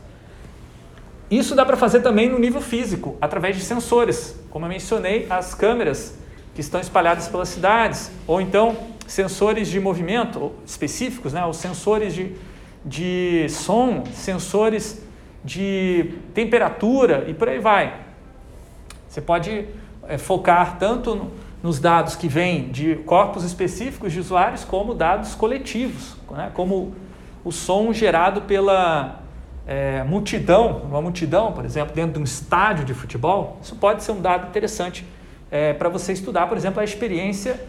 Isso 1.28 1.56
dá 1.56 1.64
para 1.64 1.76
fazer 1.76 2.00
também 2.00 2.28
no 2.28 2.38
nível 2.38 2.61
físico, 2.61 3.16
através 3.21 3.56
de 3.56 3.62
sensores, 3.62 4.38
como 4.57 4.65
eu 4.65 4.71
mencionei, 4.71 5.27
as 5.29 5.55
câmeras 5.55 6.17
que 6.55 6.63
estão 6.63 6.81
espalhadas 6.81 7.29
pelas 7.29 7.51
cidades, 7.51 8.11
ou 8.27 8.41
então 8.41 8.75
sensores 9.07 9.69
de 9.69 9.79
movimento 9.79 10.51
específicos, 10.65 11.35
né? 11.35 11.45
os 11.45 11.59
sensores 11.59 12.15
de, 12.15 12.35
de 12.83 13.47
som, 13.51 14.05
sensores 14.15 15.05
de 15.45 16.15
temperatura 16.33 17.27
e 17.29 17.35
por 17.35 17.51
aí 17.51 17.59
vai. 17.59 18.01
Você 19.07 19.21
pode 19.21 19.67
é, 20.09 20.17
focar 20.17 20.79
tanto 20.79 21.15
no, 21.15 21.33
nos 21.63 21.79
dados 21.79 22.17
que 22.17 22.27
vêm 22.27 22.71
de 22.71 22.97
corpos 23.05 23.45
específicos 23.45 24.11
de 24.11 24.21
usuários, 24.21 24.65
como 24.65 24.95
dados 24.95 25.35
coletivos, 25.35 26.17
né? 26.31 26.51
como 26.55 26.95
o 27.45 27.53
som 27.53 27.93
gerado 27.93 28.41
pela 28.41 29.21
é, 29.66 30.04
multidão, 30.04 30.82
uma 30.85 31.02
multidão, 31.02 31.52
por 31.52 31.64
exemplo, 31.64 31.94
dentro 31.94 32.12
de 32.12 32.18
um 32.20 32.25
estádio 32.25 32.85
de 32.85 32.94
futebol. 32.94 33.58
Isso 33.62 33.75
pode 33.76 34.02
ser 34.02 34.12
um 34.12 34.20
dado 34.20 34.49
interessante 34.49 35.04
é, 35.50 35.73
para 35.73 35.88
você 35.88 36.12
estudar, 36.12 36.46
por 36.46 36.56
exemplo, 36.56 36.80
a 36.80 36.85
experiência 36.85 37.61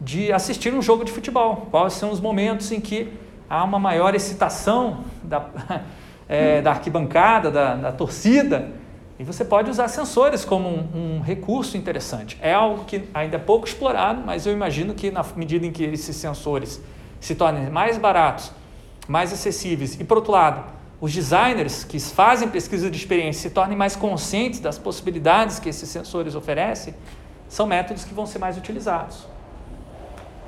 de 0.00 0.30
assistir 0.30 0.74
um 0.74 0.82
jogo 0.82 1.04
de 1.04 1.12
futebol. 1.12 1.68
Quais 1.70 1.94
são 1.94 2.10
os 2.10 2.20
momentos 2.20 2.70
em 2.70 2.80
que 2.80 3.12
há 3.48 3.64
uma 3.64 3.78
maior 3.78 4.14
excitação 4.14 5.04
da, 5.22 5.48
é, 6.28 6.60
da 6.60 6.72
arquibancada, 6.72 7.50
da, 7.50 7.74
da 7.74 7.92
torcida 7.92 8.70
e 9.18 9.24
você 9.24 9.44
pode 9.44 9.70
usar 9.70 9.88
sensores 9.88 10.44
como 10.44 10.68
um, 10.68 11.16
um, 11.16 11.20
recurso 11.20 11.76
interessante. 11.76 12.36
É 12.42 12.52
algo 12.52 12.84
que 12.84 13.04
ainda 13.14 13.36
é 13.36 13.38
pouco 13.38 13.66
explorado, 13.66 14.22
mas 14.24 14.44
eu 14.44 14.52
imagino 14.52 14.92
que 14.92 15.10
na 15.10 15.24
medida 15.34 15.64
em 15.64 15.72
que 15.72 15.84
esses 15.84 16.16
sensores 16.16 16.82
se 17.18 17.34
tornem 17.34 17.70
mais 17.70 17.96
baratos, 17.96 18.52
mais 19.08 19.32
acessíveis 19.32 19.98
e, 19.98 20.04
por 20.04 20.18
outro 20.18 20.32
lado, 20.32 20.75
os 21.00 21.12
designers 21.12 21.84
que 21.84 22.00
fazem 22.00 22.48
pesquisa 22.48 22.90
de 22.90 22.96
experiência 22.96 23.48
se 23.48 23.54
tornem 23.54 23.76
mais 23.76 23.94
conscientes 23.94 24.60
das 24.60 24.78
possibilidades 24.78 25.58
que 25.58 25.68
esses 25.68 25.88
sensores 25.88 26.34
oferecem, 26.34 26.94
são 27.48 27.66
métodos 27.66 28.04
que 28.04 28.14
vão 28.14 28.26
ser 28.26 28.38
mais 28.38 28.56
utilizados. 28.56 29.26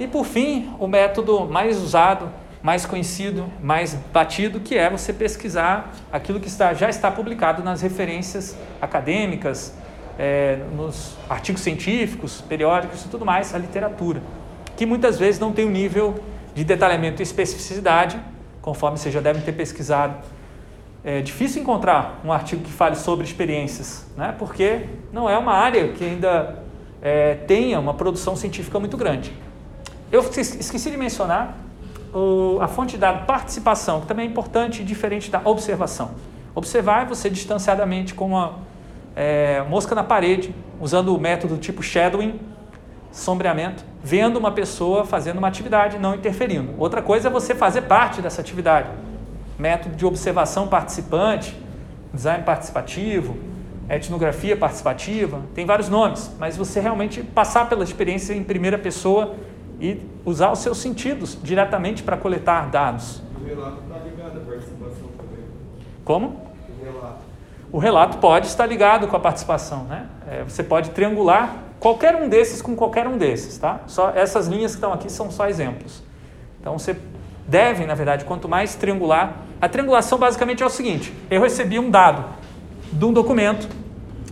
E, 0.00 0.06
por 0.06 0.24
fim, 0.24 0.70
o 0.78 0.86
método 0.86 1.46
mais 1.46 1.76
usado 1.78 2.30
mais 2.62 2.84
conhecido, 2.84 3.46
mais 3.62 3.94
batido, 4.12 4.60
que 4.60 4.76
é 4.76 4.90
você 4.90 5.12
pesquisar 5.12 5.92
aquilo 6.12 6.40
que 6.40 6.48
está, 6.48 6.74
já 6.74 6.88
está 6.88 7.10
publicado 7.10 7.62
nas 7.62 7.80
referências 7.80 8.56
acadêmicas, 8.80 9.74
é, 10.18 10.58
nos 10.74 11.16
artigos 11.28 11.62
científicos, 11.62 12.40
periódicos 12.40 13.04
e 13.04 13.08
tudo 13.08 13.24
mais, 13.24 13.54
a 13.54 13.58
literatura, 13.58 14.20
que 14.76 14.84
muitas 14.84 15.18
vezes 15.18 15.40
não 15.40 15.52
tem 15.52 15.64
o 15.64 15.68
um 15.68 15.70
nível 15.70 16.22
de 16.54 16.64
detalhamento 16.64 17.22
e 17.22 17.24
especificidade, 17.24 18.18
conforme 18.60 18.98
vocês 18.98 19.14
já 19.14 19.20
devem 19.20 19.40
ter 19.42 19.52
pesquisado. 19.52 20.16
É 21.10 21.22
difícil 21.22 21.62
encontrar 21.62 22.20
um 22.22 22.30
artigo 22.30 22.62
que 22.62 22.70
fale 22.70 22.94
sobre 22.94 23.24
experiências, 23.24 24.06
né? 24.14 24.34
porque 24.38 24.84
não 25.10 25.26
é 25.26 25.38
uma 25.38 25.54
área 25.54 25.88
que 25.88 26.04
ainda 26.04 26.62
é, 27.00 27.34
tenha 27.46 27.80
uma 27.80 27.94
produção 27.94 28.36
científica 28.36 28.78
muito 28.78 28.94
grande. 28.94 29.32
Eu 30.12 30.20
esqueci 30.20 30.90
de 30.90 30.98
mencionar 30.98 31.56
o, 32.12 32.58
a 32.60 32.68
fonte 32.68 32.90
de 32.90 32.98
dado 32.98 33.24
participação, 33.24 34.02
que 34.02 34.06
também 34.06 34.26
é 34.26 34.28
importante 34.28 34.82
e 34.82 34.84
diferente 34.84 35.30
da 35.30 35.40
observação. 35.46 36.10
Observar 36.54 37.04
é 37.04 37.06
você 37.06 37.30
distanciadamente 37.30 38.12
com 38.12 38.26
uma 38.26 38.56
é, 39.16 39.64
mosca 39.66 39.94
na 39.94 40.04
parede, 40.04 40.54
usando 40.78 41.16
o 41.16 41.18
método 41.18 41.56
tipo 41.56 41.82
shadowing, 41.82 42.38
sombreamento, 43.10 43.82
vendo 44.04 44.36
uma 44.36 44.50
pessoa 44.50 45.06
fazendo 45.06 45.38
uma 45.38 45.48
atividade, 45.48 45.98
não 45.98 46.14
interferindo. 46.14 46.74
Outra 46.76 47.00
coisa 47.00 47.28
é 47.28 47.30
você 47.30 47.54
fazer 47.54 47.80
parte 47.80 48.20
dessa 48.20 48.42
atividade. 48.42 48.90
Método 49.58 49.96
de 49.96 50.06
observação 50.06 50.68
participante, 50.68 51.56
design 52.12 52.44
participativo, 52.44 53.36
etnografia 53.88 54.56
participativa, 54.56 55.40
tem 55.54 55.66
vários 55.66 55.88
nomes, 55.88 56.30
mas 56.38 56.56
você 56.56 56.78
realmente 56.78 57.22
passar 57.22 57.68
pela 57.68 57.82
experiência 57.82 58.34
em 58.34 58.44
primeira 58.44 58.78
pessoa 58.78 59.34
e 59.80 60.00
usar 60.24 60.52
os 60.52 60.58
seus 60.58 60.78
sentidos 60.78 61.38
diretamente 61.42 62.02
para 62.02 62.16
coletar 62.16 62.70
dados. 62.70 63.22
O 63.40 63.44
relato 63.46 63.82
está 63.82 63.98
ligado 64.04 64.36
à 64.38 64.40
participação 64.44 65.08
também. 65.16 65.44
Como? 66.04 66.28
O 66.28 66.84
relato. 66.84 67.18
O 67.72 67.78
relato 67.78 68.18
pode 68.18 68.46
estar 68.46 68.66
ligado 68.66 69.08
com 69.08 69.16
a 69.16 69.20
participação, 69.20 69.84
né? 69.84 70.06
É, 70.30 70.44
você 70.44 70.62
pode 70.62 70.90
triangular 70.90 71.56
qualquer 71.80 72.14
um 72.16 72.28
desses 72.28 72.60
com 72.60 72.74
qualquer 72.74 73.06
um 73.06 73.16
desses, 73.16 73.58
tá? 73.58 73.80
Só 73.86 74.10
essas 74.10 74.48
linhas 74.48 74.72
que 74.72 74.78
estão 74.78 74.92
aqui 74.92 75.10
são 75.10 75.30
só 75.30 75.48
exemplos. 75.48 76.02
Então 76.60 76.78
você 76.78 76.96
deve, 77.46 77.86
na 77.86 77.94
verdade, 77.94 78.24
quanto 78.24 78.48
mais 78.48 78.74
triangular, 78.74 79.36
a 79.60 79.68
triangulação 79.68 80.18
basicamente 80.18 80.62
é 80.62 80.66
o 80.66 80.70
seguinte: 80.70 81.12
eu 81.30 81.40
recebi 81.40 81.78
um 81.78 81.90
dado 81.90 82.24
de 82.92 83.04
um 83.04 83.12
documento, 83.12 83.68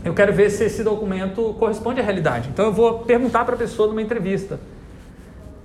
eu 0.04 0.14
quero 0.14 0.32
ver 0.32 0.50
se 0.50 0.64
esse 0.64 0.82
documento 0.82 1.54
corresponde 1.58 2.00
à 2.00 2.04
realidade. 2.04 2.48
Então 2.48 2.66
eu 2.66 2.72
vou 2.72 3.00
perguntar 3.00 3.44
para 3.44 3.54
a 3.54 3.58
pessoa 3.58 3.88
numa 3.88 4.02
entrevista 4.02 4.60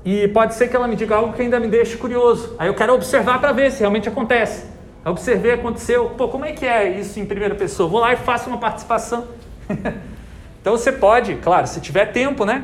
e 0.04 0.28
pode 0.30 0.56
ser 0.56 0.68
que 0.68 0.76
ela 0.76 0.88
me 0.88 0.96
diga 0.96 1.16
algo 1.16 1.34
que 1.34 1.42
ainda 1.42 1.60
me 1.60 1.68
deixe 1.68 1.96
curioso. 1.96 2.56
Aí 2.58 2.68
eu 2.68 2.74
quero 2.74 2.94
observar 2.94 3.40
para 3.40 3.52
ver 3.52 3.72
se 3.72 3.80
realmente 3.80 4.10
acontece. 4.10 4.66
Eu 5.06 5.12
observei, 5.12 5.54
aconteceu. 5.54 6.10
Pô, 6.18 6.28
como 6.28 6.46
é 6.46 6.52
que 6.54 6.66
é 6.66 7.00
isso 7.00 7.20
em 7.20 7.26
primeira 7.26 7.54
pessoa? 7.54 7.88
Vou 7.88 8.00
lá 8.00 8.14
e 8.14 8.18
faço 8.18 8.50
uma 8.50 8.58
participação. 8.58 9.28
então 10.60 10.76
você 10.76 10.92
pode, 10.92 11.36
claro, 11.36 11.68
se 11.68 11.80
tiver 11.80 12.08
tempo, 12.08 12.46
né? 12.46 12.64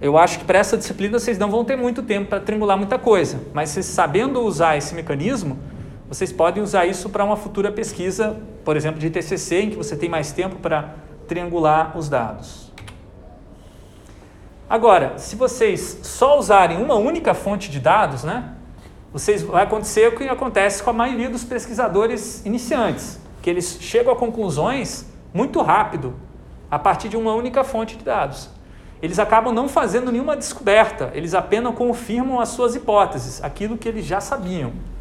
Eu 0.00 0.18
acho 0.18 0.40
que 0.40 0.44
para 0.44 0.58
essa 0.58 0.76
disciplina 0.76 1.16
vocês 1.18 1.38
não 1.38 1.48
vão 1.48 1.64
ter 1.64 1.76
muito 1.76 2.02
tempo 2.02 2.28
para 2.28 2.40
triangular 2.40 2.76
muita 2.76 2.98
coisa. 2.98 3.40
Mas 3.54 3.70
vocês 3.70 3.86
sabendo 3.86 4.40
usar 4.40 4.76
esse 4.76 4.92
mecanismo, 4.94 5.56
vocês 6.12 6.30
podem 6.30 6.62
usar 6.62 6.84
isso 6.84 7.08
para 7.08 7.24
uma 7.24 7.36
futura 7.36 7.72
pesquisa, 7.72 8.38
por 8.66 8.76
exemplo, 8.76 9.00
de 9.00 9.08
TCC, 9.08 9.62
em 9.62 9.70
que 9.70 9.76
você 9.76 9.96
tem 9.96 10.10
mais 10.10 10.30
tempo 10.30 10.56
para 10.56 10.94
triangular 11.26 11.96
os 11.96 12.06
dados. 12.06 12.70
Agora, 14.68 15.16
se 15.16 15.36
vocês 15.36 16.00
só 16.02 16.38
usarem 16.38 16.82
uma 16.82 16.96
única 16.96 17.32
fonte 17.32 17.70
de 17.70 17.80
dados, 17.80 18.24
né, 18.24 18.52
vocês, 19.10 19.40
vai 19.40 19.62
acontecer 19.62 20.06
o 20.06 20.14
que 20.14 20.28
acontece 20.28 20.82
com 20.82 20.90
a 20.90 20.92
maioria 20.92 21.30
dos 21.30 21.44
pesquisadores 21.44 22.44
iniciantes, 22.44 23.18
que 23.40 23.48
eles 23.48 23.78
chegam 23.80 24.12
a 24.12 24.16
conclusões 24.16 25.06
muito 25.32 25.62
rápido 25.62 26.14
a 26.70 26.78
partir 26.78 27.08
de 27.08 27.16
uma 27.16 27.32
única 27.32 27.64
fonte 27.64 27.96
de 27.96 28.04
dados. 28.04 28.50
Eles 29.00 29.18
acabam 29.18 29.50
não 29.50 29.66
fazendo 29.66 30.12
nenhuma 30.12 30.36
descoberta, 30.36 31.10
eles 31.14 31.32
apenas 31.32 31.74
confirmam 31.74 32.38
as 32.38 32.50
suas 32.50 32.74
hipóteses, 32.74 33.42
aquilo 33.42 33.78
que 33.78 33.88
eles 33.88 34.04
já 34.04 34.20
sabiam. 34.20 34.91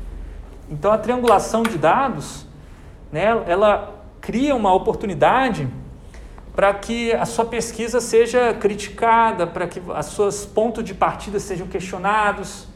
Então 0.72 0.90
a 0.94 0.98
triangulação 0.98 1.64
de 1.64 1.78
dados, 1.78 2.48
né, 3.12 3.44
ela 3.46 3.94
cria 4.22 4.56
uma 4.56 4.74
oportunidade 4.74 5.68
para 6.56 6.74
que 6.74 7.12
a 7.12 7.26
sua 7.26 7.44
pesquisa 7.44 8.00
seja 8.00 8.54
criticada, 8.54 9.46
para 9.46 9.68
que 9.68 9.82
os 9.82 10.06
seus 10.06 10.46
pontos 10.46 10.84
de 10.86 10.94
partida 10.94 11.40
sejam 11.40 11.68
questionados, 11.68 12.68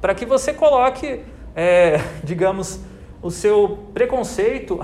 para 0.00 0.14
que 0.14 0.24
você 0.24 0.54
coloque, 0.54 1.20
é, 1.56 2.00
digamos, 2.22 2.80
o 3.20 3.30
seu 3.30 3.88
preconceito 3.92 4.80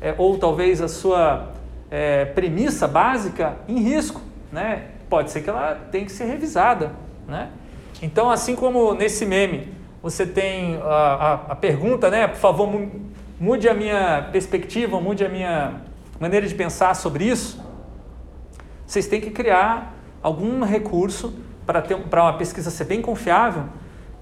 é, 0.00 0.14
ou 0.16 0.38
talvez 0.38 0.80
a 0.80 0.88
sua 0.88 1.50
é, 1.90 2.24
premissa 2.24 2.88
básica 2.88 3.58
em 3.68 3.78
risco, 3.78 4.22
né? 4.50 4.86
Pode 5.08 5.30
ser 5.30 5.42
que 5.42 5.50
ela 5.50 5.74
tenha 5.90 6.04
que 6.06 6.12
ser 6.12 6.24
revisada, 6.24 6.92
né? 7.28 7.50
Então, 8.00 8.30
assim 8.30 8.54
como 8.56 8.94
nesse 8.94 9.26
meme 9.26 9.79
você 10.02 10.26
tem 10.26 10.76
a, 10.76 10.86
a, 10.86 11.34
a 11.52 11.56
pergunta, 11.56 12.10
né? 12.10 12.26
Por 12.26 12.38
favor, 12.38 12.88
mude 13.38 13.68
a 13.68 13.74
minha 13.74 14.28
perspectiva, 14.32 15.00
mude 15.00 15.24
a 15.24 15.28
minha 15.28 15.82
maneira 16.18 16.46
de 16.46 16.54
pensar 16.54 16.94
sobre 16.94 17.24
isso. 17.24 17.60
Vocês 18.86 19.06
têm 19.06 19.20
que 19.20 19.30
criar 19.30 19.94
algum 20.22 20.64
recurso 20.64 21.34
para 21.66 21.82
ter 21.82 21.96
para 21.96 22.22
uma 22.22 22.32
pesquisa 22.34 22.70
ser 22.70 22.84
bem 22.84 23.00
confiável 23.00 23.64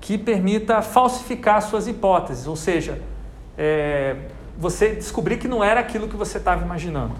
que 0.00 0.16
permita 0.16 0.82
falsificar 0.82 1.60
suas 1.62 1.88
hipóteses, 1.88 2.46
ou 2.46 2.54
seja, 2.54 3.00
é, 3.56 4.16
você 4.56 4.94
descobrir 4.94 5.38
que 5.38 5.48
não 5.48 5.62
era 5.62 5.80
aquilo 5.80 6.08
que 6.08 6.16
você 6.16 6.38
estava 6.38 6.64
imaginando. 6.64 7.14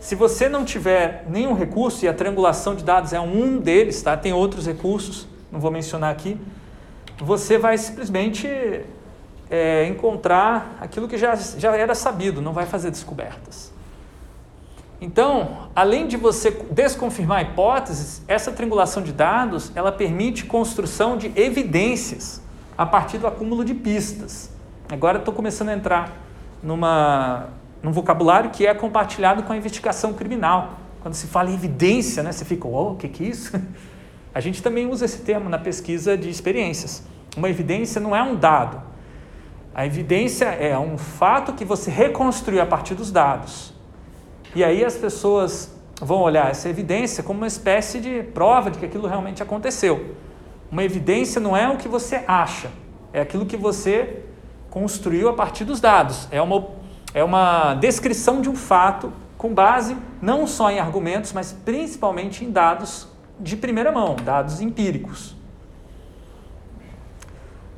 Se 0.00 0.14
você 0.14 0.48
não 0.48 0.64
tiver 0.64 1.26
nenhum 1.28 1.52
recurso, 1.52 2.04
e 2.04 2.08
a 2.08 2.14
triangulação 2.14 2.74
de 2.74 2.82
dados 2.82 3.12
é 3.12 3.20
um 3.20 3.58
deles, 3.58 4.00
tá? 4.00 4.16
tem 4.16 4.32
outros 4.32 4.66
recursos, 4.66 5.28
não 5.52 5.60
vou 5.60 5.70
mencionar 5.70 6.10
aqui, 6.10 6.40
você 7.24 7.58
vai 7.58 7.76
simplesmente 7.76 8.48
é, 9.50 9.86
encontrar 9.86 10.76
aquilo 10.80 11.08
que 11.08 11.18
já, 11.18 11.34
já 11.34 11.76
era 11.76 11.94
sabido, 11.94 12.40
não 12.40 12.52
vai 12.52 12.66
fazer 12.66 12.90
descobertas. 12.90 13.72
Então, 15.00 15.70
além 15.74 16.06
de 16.06 16.16
você 16.16 16.50
desconfirmar 16.70 17.42
hipóteses, 17.42 18.22
essa 18.28 18.52
triangulação 18.52 19.02
de 19.02 19.12
dados 19.12 19.72
ela 19.74 19.90
permite 19.90 20.44
construção 20.44 21.16
de 21.16 21.32
evidências 21.34 22.40
a 22.76 22.84
partir 22.84 23.18
do 23.18 23.26
acúmulo 23.26 23.64
de 23.64 23.74
pistas. 23.74 24.50
Agora 24.90 25.18
estou 25.18 25.32
começando 25.32 25.70
a 25.70 25.74
entrar 25.74 26.12
numa, 26.62 27.48
num 27.82 27.92
vocabulário 27.92 28.50
que 28.50 28.66
é 28.66 28.74
compartilhado 28.74 29.42
com 29.42 29.52
a 29.52 29.56
investigação 29.56 30.12
criminal. 30.12 30.78
Quando 31.00 31.14
se 31.14 31.26
fala 31.26 31.50
em 31.50 31.54
evidência, 31.54 32.22
né, 32.22 32.30
você 32.30 32.44
fica, 32.44 32.68
oh, 32.68 32.92
o 32.92 32.96
que, 32.96 33.08
que 33.08 33.24
é 33.24 33.28
isso? 33.28 33.52
A 34.34 34.40
gente 34.40 34.62
também 34.62 34.86
usa 34.86 35.04
esse 35.04 35.18
termo 35.18 35.48
na 35.48 35.58
pesquisa 35.58 36.16
de 36.16 36.30
experiências. 36.30 37.02
Uma 37.36 37.48
evidência 37.48 38.00
não 38.00 38.14
é 38.14 38.22
um 38.22 38.36
dado. 38.36 38.80
A 39.74 39.86
evidência 39.86 40.46
é 40.46 40.78
um 40.78 40.98
fato 40.98 41.52
que 41.52 41.64
você 41.64 41.90
reconstruiu 41.90 42.60
a 42.60 42.66
partir 42.66 42.94
dos 42.94 43.10
dados. 43.10 43.72
E 44.54 44.64
aí 44.64 44.84
as 44.84 44.96
pessoas 44.96 45.72
vão 46.00 46.20
olhar 46.20 46.50
essa 46.50 46.68
evidência 46.68 47.22
como 47.22 47.40
uma 47.40 47.46
espécie 47.46 48.00
de 48.00 48.22
prova 48.22 48.70
de 48.70 48.78
que 48.78 48.86
aquilo 48.86 49.06
realmente 49.06 49.42
aconteceu. 49.42 50.14
Uma 50.70 50.82
evidência 50.82 51.40
não 51.40 51.56
é 51.56 51.68
o 51.68 51.76
que 51.76 51.88
você 51.88 52.24
acha, 52.26 52.70
é 53.12 53.20
aquilo 53.20 53.44
que 53.44 53.56
você 53.56 54.24
construiu 54.70 55.28
a 55.28 55.32
partir 55.32 55.64
dos 55.64 55.80
dados. 55.80 56.28
É 56.30 56.40
uma, 56.40 56.68
é 57.12 57.22
uma 57.22 57.74
descrição 57.74 58.40
de 58.40 58.48
um 58.48 58.54
fato 58.54 59.12
com 59.36 59.52
base 59.52 59.96
não 60.22 60.46
só 60.46 60.70
em 60.70 60.78
argumentos, 60.78 61.32
mas 61.32 61.52
principalmente 61.52 62.44
em 62.44 62.50
dados 62.50 63.08
de 63.40 63.56
primeira 63.56 63.90
mão, 63.90 64.14
dados 64.16 64.60
empíricos. 64.60 65.34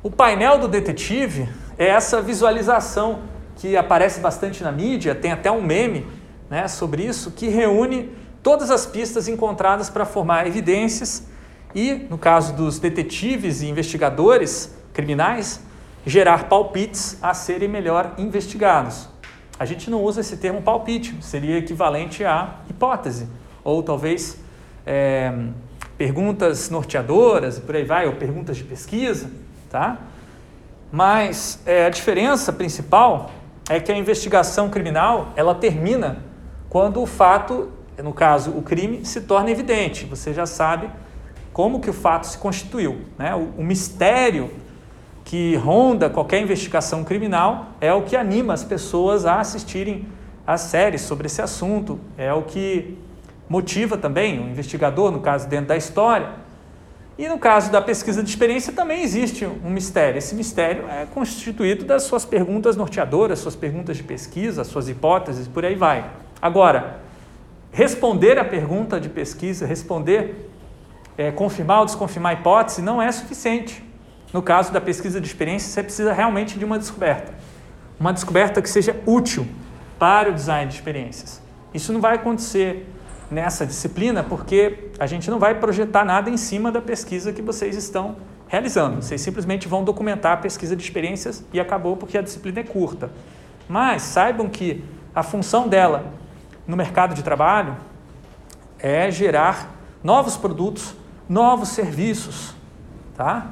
O 0.03 0.11
painel 0.11 0.59
do 0.59 0.67
detetive 0.67 1.47
é 1.77 1.87
essa 1.87 2.21
visualização 2.21 3.21
que 3.55 3.77
aparece 3.77 4.19
bastante 4.19 4.61
na 4.61 4.71
mídia, 4.71 5.15
tem 5.15 5.31
até 5.31 5.49
um 5.49 5.61
meme 5.61 6.05
né, 6.49 6.67
sobre 6.67 7.05
isso, 7.05 7.31
que 7.31 7.47
reúne 7.47 8.11
todas 8.41 8.69
as 8.69 8.85
pistas 8.85 9.29
encontradas 9.29 9.89
para 9.89 10.05
formar 10.05 10.45
evidências 10.45 11.25
e, 11.73 11.93
no 12.09 12.17
caso 12.17 12.53
dos 12.53 12.77
detetives 12.77 13.61
e 13.61 13.67
investigadores 13.67 14.75
criminais, 14.91 15.61
gerar 16.05 16.49
palpites 16.49 17.17
a 17.21 17.33
serem 17.33 17.69
melhor 17.69 18.15
investigados. 18.17 19.07
A 19.57 19.65
gente 19.65 19.89
não 19.89 20.03
usa 20.03 20.19
esse 20.19 20.35
termo 20.35 20.61
palpite, 20.61 21.15
seria 21.21 21.57
equivalente 21.57 22.25
a 22.25 22.59
hipótese, 22.69 23.29
ou 23.63 23.81
talvez 23.81 24.42
é, 24.85 25.33
perguntas 25.97 26.69
norteadoras, 26.69 27.59
por 27.59 27.75
aí 27.75 27.83
vai, 27.83 28.07
ou 28.07 28.13
perguntas 28.13 28.57
de 28.57 28.63
pesquisa, 28.63 29.29
tá? 29.69 29.97
Mas 30.91 31.61
é, 31.65 31.85
a 31.85 31.89
diferença 31.89 32.51
principal 32.53 33.31
é 33.69 33.79
que 33.79 33.91
a 33.91 33.97
investigação 33.97 34.69
criminal 34.69 35.31
ela 35.35 35.55
termina 35.55 36.19
quando 36.69 37.01
o 37.01 37.05
fato, 37.05 37.69
no 38.03 38.13
caso 38.13 38.51
o 38.51 38.61
crime, 38.61 39.05
se 39.05 39.21
torna 39.21 39.49
evidente. 39.49 40.05
Você 40.05 40.33
já 40.33 40.45
sabe 40.45 40.89
como 41.51 41.79
que 41.79 41.89
o 41.89 41.93
fato 41.93 42.25
se 42.27 42.37
constituiu, 42.37 43.01
né? 43.17 43.33
o, 43.35 43.61
o 43.61 43.63
mistério 43.63 44.49
que 45.23 45.55
ronda 45.55 46.09
qualquer 46.09 46.41
investigação 46.41 47.03
criminal 47.03 47.67
é 47.79 47.93
o 47.93 48.01
que 48.01 48.15
anima 48.15 48.53
as 48.53 48.63
pessoas 48.63 49.25
a 49.25 49.39
assistirem 49.39 50.07
às 50.45 50.61
séries 50.61 51.01
sobre 51.01 51.27
esse 51.27 51.41
assunto, 51.41 51.99
é 52.17 52.33
o 52.33 52.41
que 52.41 52.97
motiva 53.53 53.95
também 53.95 54.39
o 54.39 54.49
investigador, 54.49 55.11
no 55.11 55.19
caso 55.19 55.47
dentro 55.47 55.67
da 55.67 55.77
história. 55.77 56.27
E 57.15 57.27
no 57.27 57.37
caso 57.37 57.71
da 57.71 57.79
pesquisa 57.79 58.23
de 58.23 58.29
experiência 58.31 58.73
também 58.73 59.03
existe 59.03 59.45
um 59.45 59.69
mistério. 59.69 60.17
Esse 60.17 60.33
mistério 60.33 60.89
é 60.89 61.05
constituído 61.05 61.85
das 61.85 62.01
suas 62.01 62.25
perguntas 62.25 62.75
norteadoras, 62.75 63.37
suas 63.37 63.55
perguntas 63.55 63.95
de 63.95 64.01
pesquisa, 64.01 64.63
suas 64.63 64.89
hipóteses, 64.89 65.47
por 65.47 65.63
aí 65.63 65.75
vai. 65.75 66.03
Agora, 66.41 67.01
responder 67.71 68.39
a 68.39 68.43
pergunta 68.43 68.99
de 68.99 69.07
pesquisa, 69.07 69.67
responder, 69.67 70.49
é, 71.15 71.29
confirmar 71.29 71.81
ou 71.81 71.85
desconfirmar 71.85 72.35
a 72.35 72.39
hipótese 72.39 72.81
não 72.81 72.99
é 72.99 73.11
suficiente. 73.11 73.83
No 74.33 74.41
caso 74.41 74.73
da 74.73 74.81
pesquisa 74.81 75.21
de 75.21 75.27
experiência, 75.27 75.69
você 75.69 75.83
precisa 75.83 76.11
realmente 76.11 76.57
de 76.57 76.65
uma 76.65 76.79
descoberta. 76.79 77.31
Uma 77.99 78.11
descoberta 78.11 78.63
que 78.63 78.69
seja 78.69 78.99
útil 79.05 79.45
para 79.99 80.31
o 80.31 80.33
design 80.33 80.71
de 80.71 80.73
experiências. 80.73 81.39
Isso 81.71 81.93
não 81.93 82.01
vai 82.01 82.15
acontecer 82.15 82.87
nessa 83.33 83.65
disciplina 83.65 84.23
porque 84.23 84.91
a 84.99 85.07
gente 85.07 85.29
não 85.29 85.39
vai 85.39 85.59
projetar 85.59 86.05
nada 86.05 86.29
em 86.29 86.37
cima 86.37 86.71
da 86.71 86.81
pesquisa 86.81 87.33
que 87.33 87.41
vocês 87.41 87.75
estão 87.75 88.15
realizando. 88.47 89.01
Vocês 89.01 89.19
simplesmente 89.19 89.67
vão 89.67 89.83
documentar 89.83 90.33
a 90.33 90.37
pesquisa 90.37 90.75
de 90.75 90.83
experiências 90.83 91.43
e 91.51 91.59
acabou 91.59 91.97
porque 91.97 92.17
a 92.17 92.21
disciplina 92.21 92.59
é 92.59 92.63
curta. 92.63 93.11
Mas 93.67 94.03
saibam 94.03 94.47
que 94.47 94.83
a 95.15 95.23
função 95.23 95.67
dela 95.67 96.13
no 96.67 96.77
mercado 96.77 97.13
de 97.15 97.23
trabalho 97.23 97.75
é 98.77 99.09
gerar 99.09 99.73
novos 100.03 100.37
produtos, 100.37 100.95
novos 101.27 101.69
serviços, 101.69 102.53
tá? 103.15 103.47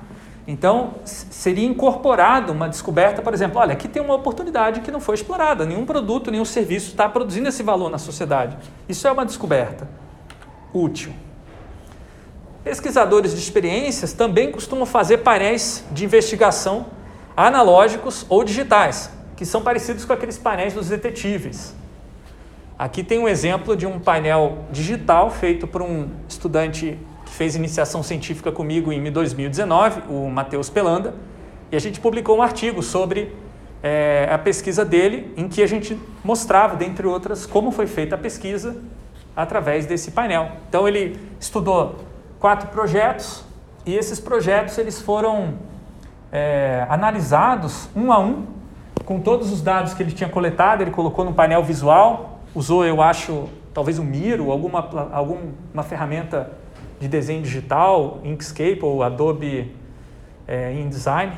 Então, 0.47 0.95
seria 1.05 1.67
incorporado 1.67 2.51
uma 2.51 2.67
descoberta, 2.67 3.21
por 3.21 3.33
exemplo, 3.33 3.59
olha, 3.59 3.73
aqui 3.73 3.87
tem 3.87 4.01
uma 4.01 4.15
oportunidade 4.15 4.81
que 4.81 4.89
não 4.89 4.99
foi 4.99 5.15
explorada, 5.15 5.65
nenhum 5.65 5.85
produto, 5.85 6.31
nenhum 6.31 6.45
serviço 6.45 6.89
está 6.91 7.07
produzindo 7.07 7.47
esse 7.47 7.61
valor 7.61 7.89
na 7.89 7.99
sociedade. 7.99 8.57
Isso 8.89 9.07
é 9.07 9.11
uma 9.11 9.25
descoberta 9.25 9.87
útil. 10.73 11.13
Pesquisadores 12.63 13.33
de 13.33 13.39
experiências 13.39 14.13
também 14.13 14.51
costumam 14.51 14.85
fazer 14.85 15.19
painéis 15.19 15.83
de 15.91 16.05
investigação 16.05 16.87
analógicos 17.35 18.25
ou 18.29 18.43
digitais, 18.43 19.11
que 19.35 19.45
são 19.45 19.61
parecidos 19.61 20.05
com 20.05 20.13
aqueles 20.13 20.37
painéis 20.37 20.73
dos 20.73 20.89
detetives. 20.89 21.73
Aqui 22.77 23.03
tem 23.03 23.19
um 23.19 23.27
exemplo 23.27 23.75
de 23.75 23.85
um 23.85 23.99
painel 23.99 24.65
digital 24.71 25.29
feito 25.29 25.67
por 25.67 25.83
um 25.83 26.09
estudante 26.27 26.97
que 27.31 27.37
fez 27.37 27.55
iniciação 27.55 28.03
científica 28.03 28.51
comigo 28.51 28.91
em 28.91 29.09
2019, 29.09 30.03
o 30.09 30.29
Matheus 30.29 30.69
Pelanda, 30.69 31.15
e 31.71 31.77
a 31.77 31.79
gente 31.79 32.01
publicou 32.01 32.37
um 32.37 32.41
artigo 32.41 32.83
sobre 32.83 33.33
é, 33.81 34.27
a 34.29 34.37
pesquisa 34.37 34.83
dele, 34.83 35.33
em 35.37 35.47
que 35.47 35.63
a 35.63 35.67
gente 35.67 35.97
mostrava, 36.25 36.75
dentre 36.75 37.07
outras, 37.07 37.45
como 37.45 37.71
foi 37.71 37.87
feita 37.87 38.15
a 38.15 38.17
pesquisa 38.17 38.83
através 39.33 39.85
desse 39.85 40.11
painel. 40.11 40.51
Então 40.67 40.85
ele 40.85 41.17
estudou 41.39 41.95
quatro 42.37 42.67
projetos 42.67 43.45
e 43.85 43.95
esses 43.95 44.19
projetos 44.19 44.77
eles 44.77 45.01
foram 45.01 45.53
é, 46.33 46.85
analisados 46.89 47.87
um 47.95 48.11
a 48.11 48.19
um 48.19 48.45
com 49.05 49.21
todos 49.21 49.53
os 49.53 49.61
dados 49.61 49.93
que 49.93 50.03
ele 50.03 50.11
tinha 50.11 50.29
coletado. 50.29 50.81
Ele 50.81 50.91
colocou 50.91 51.23
no 51.23 51.33
painel 51.33 51.63
visual, 51.63 52.41
usou, 52.53 52.83
eu 52.83 53.01
acho, 53.01 53.47
talvez 53.73 53.97
o 53.97 54.03
Miro, 54.03 54.51
alguma 54.51 55.09
alguma 55.13 55.81
ferramenta 55.83 56.59
de 57.01 57.07
desenho 57.07 57.41
digital, 57.41 58.21
Inkscape 58.23 58.79
ou 58.83 59.01
Adobe 59.01 59.75
é, 60.47 60.71
InDesign, 60.71 61.33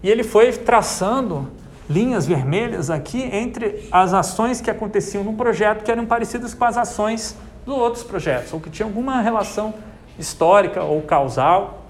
e 0.00 0.08
ele 0.08 0.22
foi 0.22 0.52
traçando 0.52 1.50
linhas 1.90 2.24
vermelhas 2.24 2.88
aqui 2.88 3.20
entre 3.20 3.88
as 3.90 4.14
ações 4.14 4.60
que 4.60 4.70
aconteciam 4.70 5.24
num 5.24 5.34
projeto 5.34 5.82
que 5.82 5.90
eram 5.90 6.06
parecidas 6.06 6.54
com 6.54 6.64
as 6.64 6.76
ações 6.76 7.36
dos 7.66 7.76
outros 7.76 8.04
projetos, 8.04 8.52
ou 8.52 8.60
que 8.60 8.70
tinham 8.70 8.88
alguma 8.88 9.20
relação 9.20 9.74
histórica 10.16 10.84
ou 10.84 11.02
causal. 11.02 11.84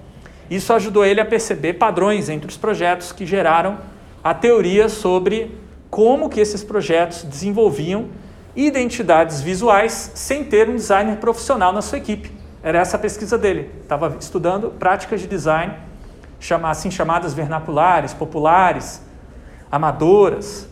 Isso 0.49 0.73
ajudou 0.73 1.05
ele 1.05 1.21
a 1.21 1.25
perceber 1.25 1.73
padrões 1.73 2.29
entre 2.29 2.49
os 2.49 2.57
projetos 2.57 3.11
que 3.11 3.27
geraram 3.27 3.77
a 4.23 4.33
teoria 4.33 4.89
sobre 4.89 5.55
como 5.87 6.29
que 6.29 6.39
esses 6.39 6.63
projetos 6.63 7.23
desenvolviam 7.23 8.07
identidades 8.55 9.39
visuais 9.39 10.11
sem 10.15 10.43
ter 10.43 10.67
um 10.67 10.75
designer 10.75 11.17
profissional 11.17 11.71
na 11.71 11.83
sua 11.83 11.99
equipe. 11.99 12.32
Era 12.63 12.79
essa 12.79 12.95
a 12.95 12.99
pesquisa 12.99 13.37
dele. 13.37 13.69
Estava 13.81 14.15
estudando 14.17 14.69
práticas 14.71 15.19
de 15.19 15.27
design, 15.27 15.73
assim 16.63 16.89
chamadas 16.89 17.33
vernaculares, 17.33 18.13
populares, 18.13 19.01
amadoras. 19.69 20.67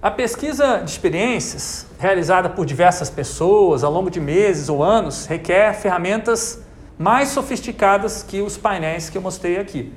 A 0.00 0.10
pesquisa 0.10 0.78
de 0.78 0.90
experiências, 0.90 1.84
realizada 1.98 2.48
por 2.48 2.64
diversas 2.64 3.10
pessoas 3.10 3.82
ao 3.84 3.92
longo 3.92 4.08
de 4.08 4.20
meses 4.20 4.68
ou 4.68 4.82
anos, 4.82 5.26
requer 5.26 5.74
ferramentas 5.74 6.62
mais 6.96 7.28
sofisticadas 7.28 8.22
que 8.22 8.40
os 8.40 8.56
painéis 8.56 9.10
que 9.10 9.18
eu 9.18 9.22
mostrei 9.22 9.58
aqui. 9.58 9.92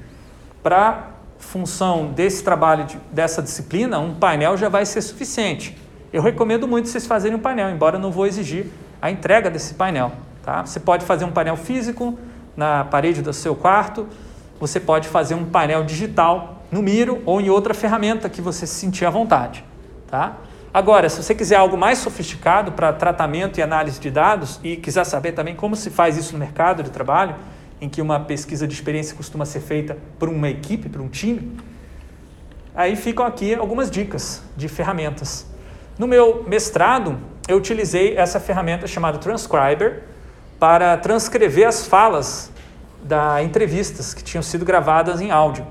Para 0.61 1.11
função 1.37 2.07
desse 2.07 2.43
trabalho, 2.43 2.85
de, 2.85 2.97
dessa 3.11 3.41
disciplina, 3.41 3.99
um 3.99 4.15
painel 4.15 4.57
já 4.57 4.69
vai 4.69 4.85
ser 4.85 5.01
suficiente. 5.01 5.80
Eu 6.13 6.21
recomendo 6.21 6.67
muito 6.67 6.89
vocês 6.89 7.07
fazerem 7.07 7.37
um 7.37 7.39
painel, 7.39 7.69
embora 7.69 7.95
eu 7.95 7.99
não 7.99 8.11
vou 8.11 8.27
exigir 8.27 8.67
a 9.01 9.09
entrega 9.09 9.49
desse 9.49 9.75
painel. 9.75 10.11
Tá? 10.43 10.65
Você 10.65 10.79
pode 10.79 11.05
fazer 11.05 11.23
um 11.23 11.31
painel 11.31 11.55
físico 11.55 12.19
na 12.55 12.83
parede 12.83 13.21
do 13.21 13.31
seu 13.31 13.55
quarto, 13.55 14.07
você 14.59 14.79
pode 14.79 15.07
fazer 15.07 15.35
um 15.35 15.45
painel 15.45 15.85
digital 15.85 16.63
no 16.69 16.81
Miro 16.81 17.21
ou 17.25 17.39
em 17.39 17.49
outra 17.49 17.73
ferramenta 17.73 18.29
que 18.29 18.41
você 18.41 18.67
se 18.67 18.75
sentir 18.75 19.05
à 19.05 19.09
vontade. 19.09 19.63
Tá? 20.07 20.35
Agora, 20.73 21.07
se 21.07 21.21
você 21.21 21.33
quiser 21.33 21.55
algo 21.55 21.77
mais 21.77 21.99
sofisticado 21.99 22.73
para 22.73 22.91
tratamento 22.91 23.59
e 23.59 23.61
análise 23.61 23.99
de 23.99 24.11
dados 24.11 24.59
e 24.63 24.75
quiser 24.75 25.05
saber 25.05 25.31
também 25.31 25.55
como 25.55 25.75
se 25.75 25.89
faz 25.89 26.17
isso 26.17 26.33
no 26.33 26.39
mercado 26.39 26.83
de 26.83 26.89
trabalho, 26.89 27.35
em 27.79 27.89
que 27.89 28.01
uma 28.01 28.19
pesquisa 28.19 28.67
de 28.67 28.73
experiência 28.73 29.15
costuma 29.15 29.45
ser 29.45 29.61
feita 29.61 29.97
por 30.19 30.29
uma 30.29 30.49
equipe, 30.49 30.87
por 30.87 31.01
um 31.01 31.07
time, 31.09 31.57
aí 32.75 32.95
ficam 32.95 33.25
aqui 33.25 33.55
algumas 33.55 33.89
dicas 33.89 34.43
de 34.55 34.67
ferramentas. 34.67 35.50
No 36.01 36.07
meu 36.07 36.43
mestrado, 36.47 37.15
eu 37.47 37.57
utilizei 37.57 38.17
essa 38.17 38.39
ferramenta 38.39 38.87
chamada 38.87 39.19
Transcriber 39.19 40.01
para 40.59 40.97
transcrever 40.97 41.67
as 41.67 41.85
falas 41.85 42.51
da 43.03 43.43
entrevistas 43.43 44.11
que 44.11 44.23
tinham 44.23 44.41
sido 44.41 44.65
gravadas 44.65 45.21
em 45.21 45.29
áudio. 45.29 45.63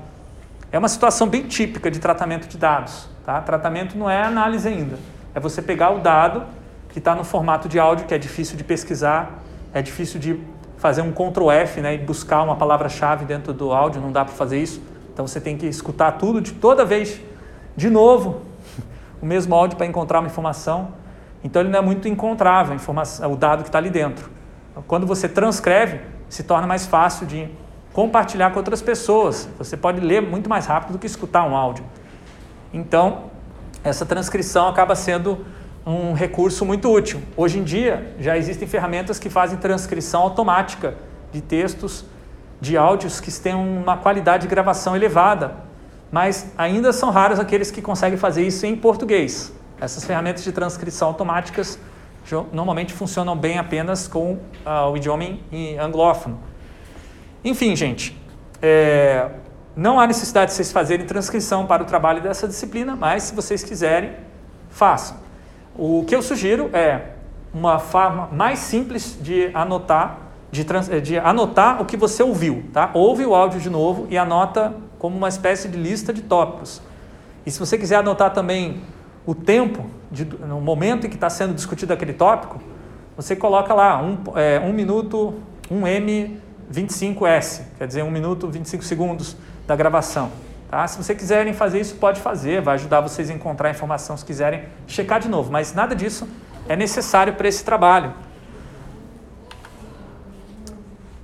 É 0.71 0.79
uma 0.79 0.87
situação 0.87 1.27
bem 1.27 1.43
típica 1.49 1.91
de 1.91 1.99
tratamento 1.99 2.47
de 2.47 2.57
dados. 2.57 3.09
Tá? 3.25 3.41
Tratamento 3.41 3.97
não 3.97 4.09
é 4.09 4.23
análise 4.23 4.69
ainda. 4.69 4.97
É 5.35 5.39
você 5.41 5.61
pegar 5.61 5.91
o 5.91 5.99
dado 5.99 6.45
que 6.87 6.99
está 6.99 7.13
no 7.13 7.25
formato 7.25 7.67
de 7.67 7.77
áudio, 7.77 8.05
que 8.05 8.13
é 8.13 8.17
difícil 8.17 8.55
de 8.55 8.63
pesquisar, 8.63 9.43
é 9.73 9.81
difícil 9.81 10.17
de 10.17 10.39
fazer 10.77 11.01
um 11.01 11.11
Ctrl 11.11 11.51
F 11.51 11.81
né, 11.81 11.95
e 11.95 11.97
buscar 11.97 12.41
uma 12.41 12.55
palavra-chave 12.55 13.25
dentro 13.25 13.51
do 13.51 13.73
áudio, 13.73 13.99
não 13.99 14.13
dá 14.13 14.23
para 14.23 14.33
fazer 14.33 14.59
isso. 14.59 14.81
Então 15.11 15.27
você 15.27 15.41
tem 15.41 15.57
que 15.57 15.65
escutar 15.65 16.13
tudo 16.13 16.39
de 16.39 16.53
toda 16.53 16.85
vez, 16.85 17.19
de 17.75 17.89
novo, 17.89 18.49
o 19.21 19.25
mesmo 19.25 19.53
áudio 19.55 19.77
para 19.77 19.85
encontrar 19.85 20.19
uma 20.19 20.27
informação. 20.27 20.89
Então 21.43 21.61
ele 21.61 21.69
não 21.69 21.79
é 21.79 21.81
muito 21.81 22.07
encontrável, 22.07 22.77
o 23.29 23.35
dado 23.35 23.63
que 23.63 23.69
está 23.69 23.77
ali 23.77 23.89
dentro. 23.89 24.29
Quando 24.87 25.05
você 25.05 25.27
transcreve, 25.27 26.01
se 26.29 26.43
torna 26.43 26.65
mais 26.65 26.85
fácil 26.85 27.25
de 27.25 27.49
compartilhar 27.93 28.51
com 28.51 28.57
outras 28.57 28.81
pessoas. 28.81 29.49
Você 29.57 29.75
pode 29.75 29.99
ler 29.99 30.21
muito 30.21 30.49
mais 30.49 30.65
rápido 30.65 30.93
do 30.93 30.99
que 30.99 31.05
escutar 31.05 31.45
um 31.45 31.55
áudio. 31.55 31.83
Então, 32.73 33.25
essa 33.83 34.05
transcrição 34.05 34.67
acaba 34.67 34.95
sendo 34.95 35.45
um 35.85 36.13
recurso 36.13 36.63
muito 36.63 36.89
útil. 36.89 37.21
Hoje 37.35 37.59
em 37.59 37.63
dia, 37.63 38.15
já 38.19 38.37
existem 38.37 38.67
ferramentas 38.67 39.19
que 39.19 39.29
fazem 39.29 39.57
transcrição 39.57 40.21
automática 40.21 40.95
de 41.31 41.41
textos, 41.41 42.05
de 42.61 42.77
áudios 42.77 43.19
que 43.19 43.31
têm 43.31 43.55
uma 43.55 43.97
qualidade 43.97 44.43
de 44.43 44.47
gravação 44.47 44.95
elevada, 44.95 45.55
mas 46.11 46.51
ainda 46.57 46.91
são 46.91 47.09
raros 47.09 47.39
aqueles 47.39 47.71
que 47.71 47.81
conseguem 47.81 48.17
fazer 48.17 48.45
isso 48.45 48.65
em 48.65 48.75
português. 48.75 49.53
Essas 49.79 50.03
ferramentas 50.03 50.43
de 50.43 50.51
transcrição 50.51 51.07
automáticas 51.07 51.79
normalmente 52.51 52.93
funcionam 52.93 53.35
bem 53.35 53.57
apenas 53.57 54.07
com 54.07 54.33
uh, 54.33 54.91
o 54.91 54.97
idioma 54.97 55.23
anglófono. 55.79 56.39
Enfim, 57.43 57.75
gente, 57.75 58.15
é, 58.61 59.27
não 59.75 59.99
há 59.99 60.05
necessidade 60.05 60.51
de 60.51 60.57
vocês 60.57 60.71
fazerem 60.71 61.05
transcrição 61.05 61.65
para 61.65 61.81
o 61.81 61.85
trabalho 61.85 62.21
dessa 62.21 62.47
disciplina, 62.47 62.95
mas 62.95 63.23
se 63.23 63.35
vocês 63.35 63.63
quiserem, 63.63 64.11
façam. 64.69 65.17
O 65.75 66.03
que 66.05 66.15
eu 66.15 66.21
sugiro 66.21 66.69
é 66.73 67.13
uma 67.53 67.79
forma 67.79 68.29
mais 68.31 68.59
simples 68.59 69.17
de 69.19 69.49
anotar, 69.53 70.19
de, 70.51 70.63
trans, 70.63 70.89
de 71.01 71.17
anotar 71.17 71.81
o 71.81 71.85
que 71.85 71.97
você 71.97 72.21
ouviu. 72.21 72.65
Tá? 72.71 72.91
Ouve 72.93 73.25
o 73.25 73.33
áudio 73.33 73.59
de 73.59 73.69
novo 73.69 74.05
e 74.09 74.17
anota 74.17 74.73
como 75.01 75.17
uma 75.17 75.29
espécie 75.29 75.67
de 75.67 75.79
lista 75.79 76.13
de 76.13 76.21
tópicos. 76.21 76.79
E 77.43 77.49
se 77.49 77.57
você 77.57 77.75
quiser 77.75 77.95
anotar 77.95 78.31
também 78.35 78.83
o 79.25 79.33
tempo, 79.33 79.87
de, 80.11 80.23
no 80.25 80.61
momento 80.61 81.07
em 81.07 81.09
que 81.09 81.15
está 81.15 81.27
sendo 81.27 81.55
discutido 81.55 81.91
aquele 81.91 82.13
tópico, 82.13 82.61
você 83.17 83.35
coloca 83.35 83.73
lá 83.73 83.99
um, 83.99 84.19
é, 84.35 84.59
um 84.59 84.71
minuto, 84.71 85.33
um 85.71 85.87
M 85.87 86.39
25S, 86.71 87.61
quer 87.79 87.87
dizer, 87.87 88.03
1 88.03 88.11
minuto 88.11 88.47
25 88.47 88.83
segundos 88.83 89.35
da 89.65 89.75
gravação. 89.75 90.29
Tá? 90.69 90.87
Se 90.87 91.03
vocês 91.03 91.17
quiserem 91.17 91.51
fazer 91.51 91.81
isso, 91.81 91.95
pode 91.95 92.21
fazer, 92.21 92.61
vai 92.61 92.75
ajudar 92.75 93.01
vocês 93.01 93.27
a 93.31 93.33
encontrar 93.33 93.71
informação 93.71 94.15
se 94.15 94.23
quiserem 94.23 94.65
checar 94.85 95.19
de 95.19 95.27
novo, 95.27 95.51
mas 95.51 95.73
nada 95.73 95.95
disso 95.95 96.29
é 96.69 96.75
necessário 96.75 97.33
para 97.33 97.47
esse 97.47 97.65
trabalho. 97.65 98.13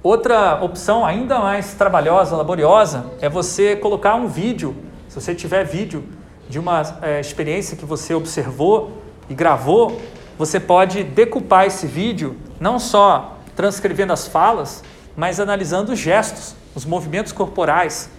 Outra 0.03 0.63
opção 0.63 1.05
ainda 1.05 1.39
mais 1.39 1.73
trabalhosa, 1.73 2.35
laboriosa, 2.35 3.05
é 3.19 3.27
você 3.27 3.75
colocar 3.75 4.15
um 4.15 4.27
vídeo, 4.27 4.75
se 5.09 5.19
você 5.19 5.33
tiver 5.33 5.63
vídeo 5.63 6.03
de 6.47 6.59
uma 6.59 6.81
é, 7.01 7.19
experiência 7.19 7.75
que 7.75 7.83
você 7.83 8.13
observou 8.13 9.01
e 9.29 9.33
gravou, 9.33 9.99
você 10.37 10.59
pode 10.59 11.03
decupar 11.03 11.65
esse 11.65 11.87
vídeo, 11.87 12.37
não 12.59 12.77
só 12.77 13.37
transcrevendo 13.55 14.13
as 14.13 14.27
falas, 14.27 14.83
mas 15.15 15.39
analisando 15.39 15.91
os 15.91 15.99
gestos, 15.99 16.55
os 16.75 16.85
movimentos 16.85 17.31
corporais, 17.31 18.09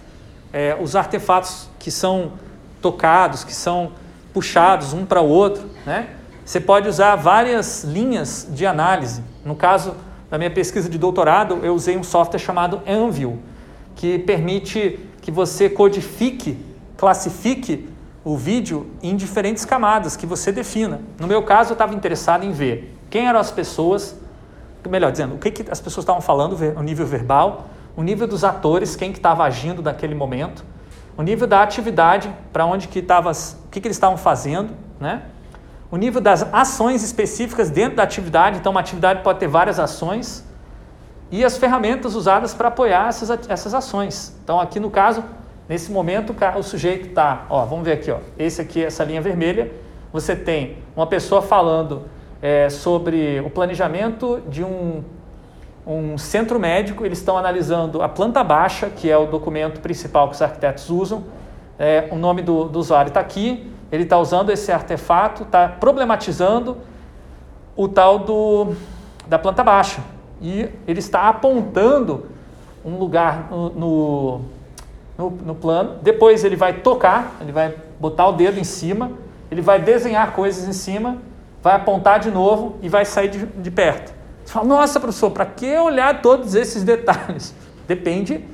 é, 0.51 0.77
os 0.79 0.97
artefatos 0.97 1.69
que 1.79 1.89
são 1.89 2.33
tocados, 2.81 3.45
que 3.45 3.55
são 3.55 3.93
puxados 4.33 4.91
um 4.91 5.05
para 5.05 5.21
o 5.21 5.27
outro. 5.27 5.69
Né? 5.85 6.09
Você 6.43 6.59
pode 6.59 6.89
usar 6.89 7.15
várias 7.15 7.85
linhas 7.85 8.47
de 8.49 8.65
análise. 8.65 9.23
No 9.45 9.55
caso 9.55 9.95
da 10.29 10.37
minha 10.37 10.51
pesquisa 10.51 10.89
de 10.89 10.97
doutorado, 10.97 11.59
eu 11.63 11.73
usei 11.73 11.97
um 11.97 12.03
software 12.03 12.39
chamado 12.39 12.81
Anvil, 12.87 13.39
que 13.95 14.19
permite 14.19 14.99
que 15.21 15.31
você 15.31 15.69
codifique, 15.69 16.57
classifique 16.95 17.89
o 18.23 18.37
vídeo 18.37 18.87
em 19.01 19.15
diferentes 19.15 19.65
camadas 19.65 20.15
que 20.15 20.25
você 20.25 20.51
defina. 20.51 21.01
No 21.19 21.27
meu 21.27 21.43
caso, 21.43 21.71
eu 21.71 21.73
estava 21.73 21.93
interessado 21.93 22.45
em 22.45 22.51
ver 22.51 22.95
quem 23.09 23.27
eram 23.27 23.39
as 23.39 23.51
pessoas 23.51 24.15
melhor 24.87 25.11
dizendo, 25.11 25.35
o 25.35 25.37
que, 25.37 25.51
que 25.51 25.69
as 25.69 25.81
pessoas 25.81 26.03
estavam 26.03 26.21
falando, 26.21 26.55
o 26.77 26.81
nível 26.81 27.05
verbal, 27.05 27.67
o 27.97 28.03
nível 28.03 28.27
dos 28.27 28.43
atores, 28.43 28.95
quem 28.95 29.11
que 29.11 29.19
estava 29.19 29.43
agindo 29.43 29.81
naquele 29.81 30.15
momento, 30.15 30.63
o 31.17 31.21
nível 31.21 31.47
da 31.47 31.61
atividade, 31.61 32.33
para 32.53 32.65
onde 32.65 32.87
que 32.87 32.99
estava, 32.99 33.31
o 33.31 33.69
que, 33.69 33.81
que 33.81 33.87
eles 33.87 33.97
estavam 33.97 34.15
fazendo, 34.15 34.69
né? 34.99 35.23
O 35.91 35.97
nível 35.97 36.21
das 36.21 36.43
ações 36.53 37.03
específicas 37.03 37.69
dentro 37.69 37.97
da 37.97 38.03
atividade, 38.03 38.57
então 38.57 38.71
uma 38.71 38.79
atividade 38.79 39.23
pode 39.23 39.39
ter 39.39 39.47
várias 39.47 39.79
ações, 39.79 40.45
e 41.31 41.43
as 41.45 41.57
ferramentas 41.57 42.15
usadas 42.15 42.53
para 42.53 42.67
apoiar 42.67 43.07
essas, 43.07 43.29
essas 43.49 43.73
ações. 43.73 44.35
Então 44.43 44.59
aqui 44.59 44.79
no 44.79 44.89
caso, 44.89 45.23
nesse 45.67 45.91
momento, 45.91 46.35
o 46.57 46.63
sujeito 46.63 47.09
está, 47.09 47.45
ó, 47.49 47.65
vamos 47.65 47.85
ver 47.85 47.93
aqui, 47.93 48.11
ó, 48.11 48.17
esse 48.37 48.61
aqui, 48.61 48.83
essa 48.83 49.03
linha 49.03 49.21
vermelha, 49.21 49.71
você 50.11 50.35
tem 50.35 50.77
uma 50.95 51.05
pessoa 51.05 51.41
falando 51.41 52.03
é, 52.41 52.69
sobre 52.69 53.39
o 53.41 53.49
planejamento 53.49 54.41
de 54.47 54.63
um, 54.63 55.03
um 55.85 56.17
centro 56.17 56.59
médico. 56.59 57.05
Eles 57.05 57.19
estão 57.19 57.37
analisando 57.37 58.01
a 58.01 58.09
planta 58.09 58.43
baixa, 58.43 58.89
que 58.89 59.09
é 59.09 59.17
o 59.17 59.27
documento 59.27 59.79
principal 59.81 60.27
que 60.29 60.35
os 60.35 60.41
arquitetos 60.41 60.89
usam. 60.89 61.23
É, 61.77 62.07
o 62.11 62.15
nome 62.15 62.41
do, 62.41 62.65
do 62.65 62.79
usuário 62.79 63.09
está 63.09 63.19
aqui. 63.19 63.71
Ele 63.91 64.03
está 64.03 64.17
usando 64.17 64.49
esse 64.49 64.71
artefato, 64.71 65.43
está 65.43 65.67
problematizando 65.67 66.77
o 67.75 67.87
tal 67.87 68.19
do, 68.19 68.73
da 69.27 69.39
planta 69.39 69.63
baixa. 69.63 70.01
E 70.41 70.69
ele 70.87 70.99
está 70.99 71.27
apontando 71.27 72.25
um 72.85 72.97
lugar 72.97 73.47
no, 73.49 73.69
no, 73.69 74.41
no, 75.17 75.29
no 75.29 75.55
plano. 75.55 75.97
Depois 76.01 76.43
ele 76.43 76.55
vai 76.55 76.73
tocar, 76.73 77.35
ele 77.41 77.51
vai 77.51 77.75
botar 77.99 78.27
o 78.27 78.31
dedo 78.33 78.59
em 78.59 78.63
cima, 78.63 79.11
ele 79.49 79.61
vai 79.61 79.79
desenhar 79.79 80.33
coisas 80.33 80.67
em 80.67 80.73
cima 80.73 81.17
vai 81.61 81.75
apontar 81.75 82.19
de 82.19 82.31
novo 82.31 82.77
e 82.81 82.89
vai 82.89 83.05
sair 83.05 83.29
de, 83.29 83.45
de 83.45 83.71
perto. 83.71 84.13
Você 84.43 84.53
fala, 84.53 84.65
nossa, 84.65 84.99
professor, 84.99 85.31
para 85.31 85.45
que 85.45 85.77
olhar 85.77 86.21
todos 86.21 86.55
esses 86.55 86.83
detalhes? 86.85 87.53
Depende 87.87 88.45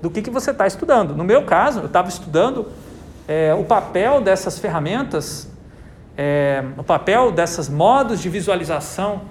do 0.00 0.10
que, 0.10 0.22
que 0.22 0.30
você 0.30 0.50
está 0.50 0.66
estudando. 0.66 1.14
No 1.14 1.24
meu 1.24 1.44
caso, 1.44 1.80
eu 1.80 1.86
estava 1.86 2.08
estudando 2.08 2.66
é, 3.28 3.54
o 3.54 3.64
papel 3.64 4.20
dessas 4.20 4.58
ferramentas, 4.58 5.48
é, 6.16 6.64
o 6.76 6.84
papel 6.84 7.32
desses 7.32 7.68
modos 7.68 8.20
de 8.20 8.28
visualização 8.28 9.22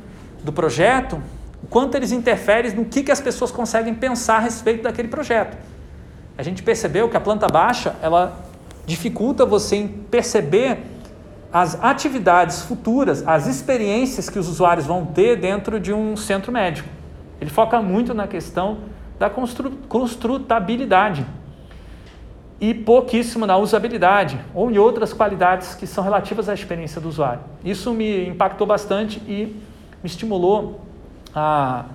do 0.44 0.52
projeto, 0.52 1.22
o 1.64 1.68
quanto 1.68 1.96
eles 1.96 2.12
interferem 2.12 2.72
no 2.74 2.86
que, 2.86 3.04
que 3.04 3.12
as 3.12 3.22
pessoas 3.22 3.52
conseguem 3.52 3.96
pensar 3.96 4.38
a 4.38 4.40
respeito 4.40 4.84
daquele 4.84 5.08
projeto. 5.08 5.58
a 6.38 6.44
gente 6.44 6.62
percebeu 6.62 7.08
que 7.10 7.16
a 7.16 7.22
planta 7.22 7.48
baixa 7.48 7.96
ela 8.02 8.38
dificulta 8.86 9.46
você 9.46 9.78
em 9.78 9.88
perceber 9.88 10.80
as 11.52 11.82
atividades 11.82 12.62
futuras, 12.64 13.26
as 13.26 13.48
experiências 13.48 14.30
que 14.30 14.38
os 14.38 14.50
usuários 14.50 14.86
vão 14.86 15.06
ter 15.06 15.38
dentro 15.38 15.80
de 15.80 15.94
um 15.94 16.18
centro 16.18 16.52
médico. 16.52 16.90
Ele 17.40 17.50
foca 17.50 17.82
muito 17.82 18.14
na 18.14 18.28
questão 18.28 18.80
da 19.18 19.30
constru 19.30 19.72
construtabilidade 19.88 21.26
e 22.60 22.74
pouquíssimo 22.74 23.46
na 23.46 23.58
usabilidade 23.58 24.39
ou 24.54 24.72
em 24.72 24.78
outras 24.78 25.13
qualidades 25.13 25.76
que 25.76 25.86
são 25.86 26.04
relativas 26.04 26.48
à 26.48 26.54
experiência 26.54 27.02
do 27.02 27.10
usuário. 27.10 27.41
Isso 27.63 27.91
me 27.94 28.28
impactou 28.28 28.65
bastante 28.65 29.22
e 29.28 29.56
me 30.02 30.10
estimulou 30.10 30.82
a 31.34 31.86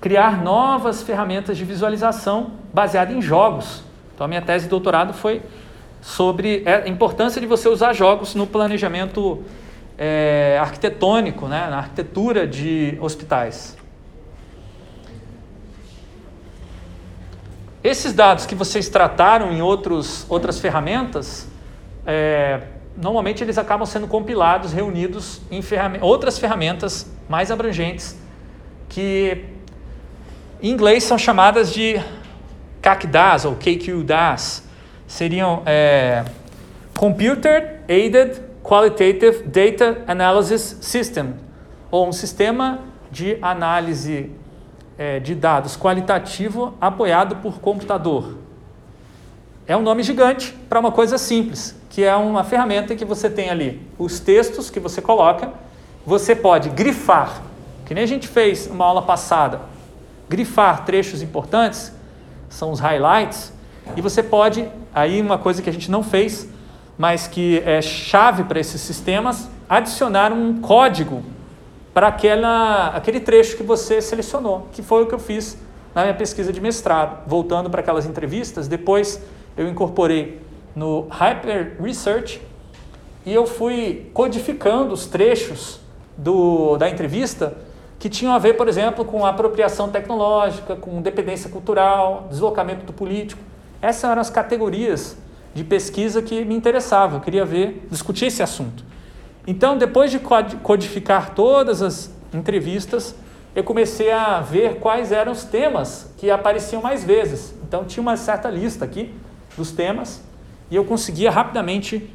criar 0.00 0.42
novas 0.42 1.02
ferramentas 1.02 1.56
de 1.56 1.64
visualização 1.64 2.52
baseadas 2.72 3.16
em 3.16 3.20
jogos. 3.20 3.82
Então, 4.14 4.24
a 4.24 4.28
minha 4.28 4.42
tese 4.42 4.64
de 4.64 4.70
doutorado 4.70 5.12
foi 5.12 5.42
sobre 6.00 6.62
a 6.66 6.88
importância 6.88 7.40
de 7.40 7.46
você 7.46 7.68
usar 7.68 7.92
jogos 7.92 8.34
no 8.34 8.46
planejamento 8.46 9.42
é, 9.98 10.58
arquitetônico, 10.60 11.48
né, 11.48 11.68
na 11.68 11.78
arquitetura 11.78 12.46
de 12.46 12.96
hospitais. 13.00 13.76
Esses 17.86 18.12
dados 18.12 18.46
que 18.46 18.54
vocês 18.56 18.88
trataram 18.88 19.52
em 19.52 19.62
outros, 19.62 20.26
outras 20.28 20.58
ferramentas, 20.58 21.46
é, 22.04 22.62
normalmente 22.96 23.44
eles 23.44 23.58
acabam 23.58 23.86
sendo 23.86 24.08
compilados, 24.08 24.72
reunidos 24.72 25.40
em 25.52 25.62
outras 26.00 26.36
ferramentas 26.36 27.08
mais 27.28 27.48
abrangentes, 27.48 28.16
que 28.88 29.44
em 30.60 30.72
inglês 30.72 31.04
são 31.04 31.16
chamadas 31.16 31.72
de 31.72 32.02
CACDAS 32.82 33.44
ou 33.44 33.54
KQDAS. 33.54 34.64
Seriam 35.06 35.62
é, 35.64 36.24
Computer 36.92 37.82
Aided 37.88 38.42
Qualitative 38.64 39.44
Data 39.44 40.02
Analysis 40.08 40.76
System, 40.80 41.34
ou 41.88 42.08
um 42.08 42.12
sistema 42.12 42.80
de 43.12 43.38
análise 43.40 44.32
é, 44.98 45.20
de 45.20 45.34
dados 45.34 45.76
qualitativo 45.76 46.74
apoiado 46.80 47.36
por 47.36 47.60
computador. 47.60 48.38
É 49.66 49.76
um 49.76 49.82
nome 49.82 50.02
gigante 50.02 50.52
para 50.68 50.78
uma 50.78 50.92
coisa 50.92 51.18
simples, 51.18 51.74
que 51.90 52.02
é 52.02 52.14
uma 52.14 52.44
ferramenta 52.44 52.94
que 52.94 53.04
você 53.04 53.28
tem 53.28 53.50
ali 53.50 53.82
os 53.98 54.20
textos 54.20 54.70
que 54.70 54.78
você 54.78 55.02
coloca, 55.02 55.52
você 56.04 56.36
pode 56.36 56.68
grifar, 56.70 57.42
que 57.84 57.92
nem 57.92 58.04
a 58.04 58.06
gente 58.06 58.28
fez 58.28 58.68
uma 58.68 58.84
aula 58.84 59.02
passada, 59.02 59.60
grifar 60.28 60.84
trechos 60.84 61.20
importantes, 61.20 61.92
são 62.48 62.70
os 62.70 62.78
highlights, 62.78 63.52
e 63.96 64.00
você 64.00 64.22
pode, 64.22 64.68
aí 64.94 65.20
uma 65.20 65.38
coisa 65.38 65.60
que 65.60 65.68
a 65.68 65.72
gente 65.72 65.90
não 65.90 66.02
fez, 66.02 66.48
mas 66.96 67.26
que 67.26 67.60
é 67.64 67.82
chave 67.82 68.44
para 68.44 68.58
esses 68.58 68.80
sistemas, 68.80 69.48
adicionar 69.68 70.32
um 70.32 70.60
código 70.60 71.22
para 71.96 72.08
aquele 72.08 73.20
trecho 73.20 73.56
que 73.56 73.62
você 73.62 74.02
selecionou, 74.02 74.68
que 74.70 74.82
foi 74.82 75.04
o 75.04 75.06
que 75.06 75.14
eu 75.14 75.18
fiz 75.18 75.56
na 75.94 76.02
minha 76.02 76.12
pesquisa 76.12 76.52
de 76.52 76.60
mestrado. 76.60 77.26
Voltando 77.26 77.70
para 77.70 77.80
aquelas 77.80 78.04
entrevistas, 78.04 78.68
depois 78.68 79.18
eu 79.56 79.66
incorporei 79.66 80.42
no 80.74 81.08
Hyper 81.08 81.78
Research 81.80 82.42
e 83.24 83.32
eu 83.32 83.46
fui 83.46 84.10
codificando 84.12 84.92
os 84.92 85.06
trechos 85.06 85.80
do, 86.18 86.76
da 86.76 86.86
entrevista 86.86 87.56
que 87.98 88.10
tinham 88.10 88.34
a 88.34 88.38
ver, 88.38 88.58
por 88.58 88.68
exemplo, 88.68 89.02
com 89.02 89.24
apropriação 89.24 89.88
tecnológica, 89.88 90.76
com 90.76 91.00
dependência 91.00 91.48
cultural, 91.48 92.26
deslocamento 92.28 92.84
do 92.84 92.92
político. 92.92 93.40
Essas 93.80 94.10
eram 94.10 94.20
as 94.20 94.28
categorias 94.28 95.16
de 95.54 95.64
pesquisa 95.64 96.20
que 96.20 96.44
me 96.44 96.54
interessavam, 96.54 97.16
eu 97.16 97.22
queria 97.22 97.46
ver, 97.46 97.86
discutir 97.90 98.26
esse 98.26 98.42
assunto. 98.42 98.84
Então, 99.46 99.78
depois 99.78 100.10
de 100.10 100.18
codificar 100.18 101.34
todas 101.34 101.80
as 101.80 102.10
entrevistas, 102.34 103.14
eu 103.54 103.62
comecei 103.62 104.10
a 104.10 104.40
ver 104.40 104.76
quais 104.76 105.12
eram 105.12 105.32
os 105.32 105.44
temas 105.44 106.12
que 106.16 106.30
apareciam 106.30 106.82
mais 106.82 107.04
vezes. 107.04 107.54
Então, 107.66 107.84
tinha 107.84 108.02
uma 108.02 108.16
certa 108.16 108.50
lista 108.50 108.84
aqui 108.84 109.14
dos 109.56 109.70
temas 109.70 110.22
e 110.70 110.76
eu 110.76 110.84
conseguia 110.84 111.30
rapidamente 111.30 112.10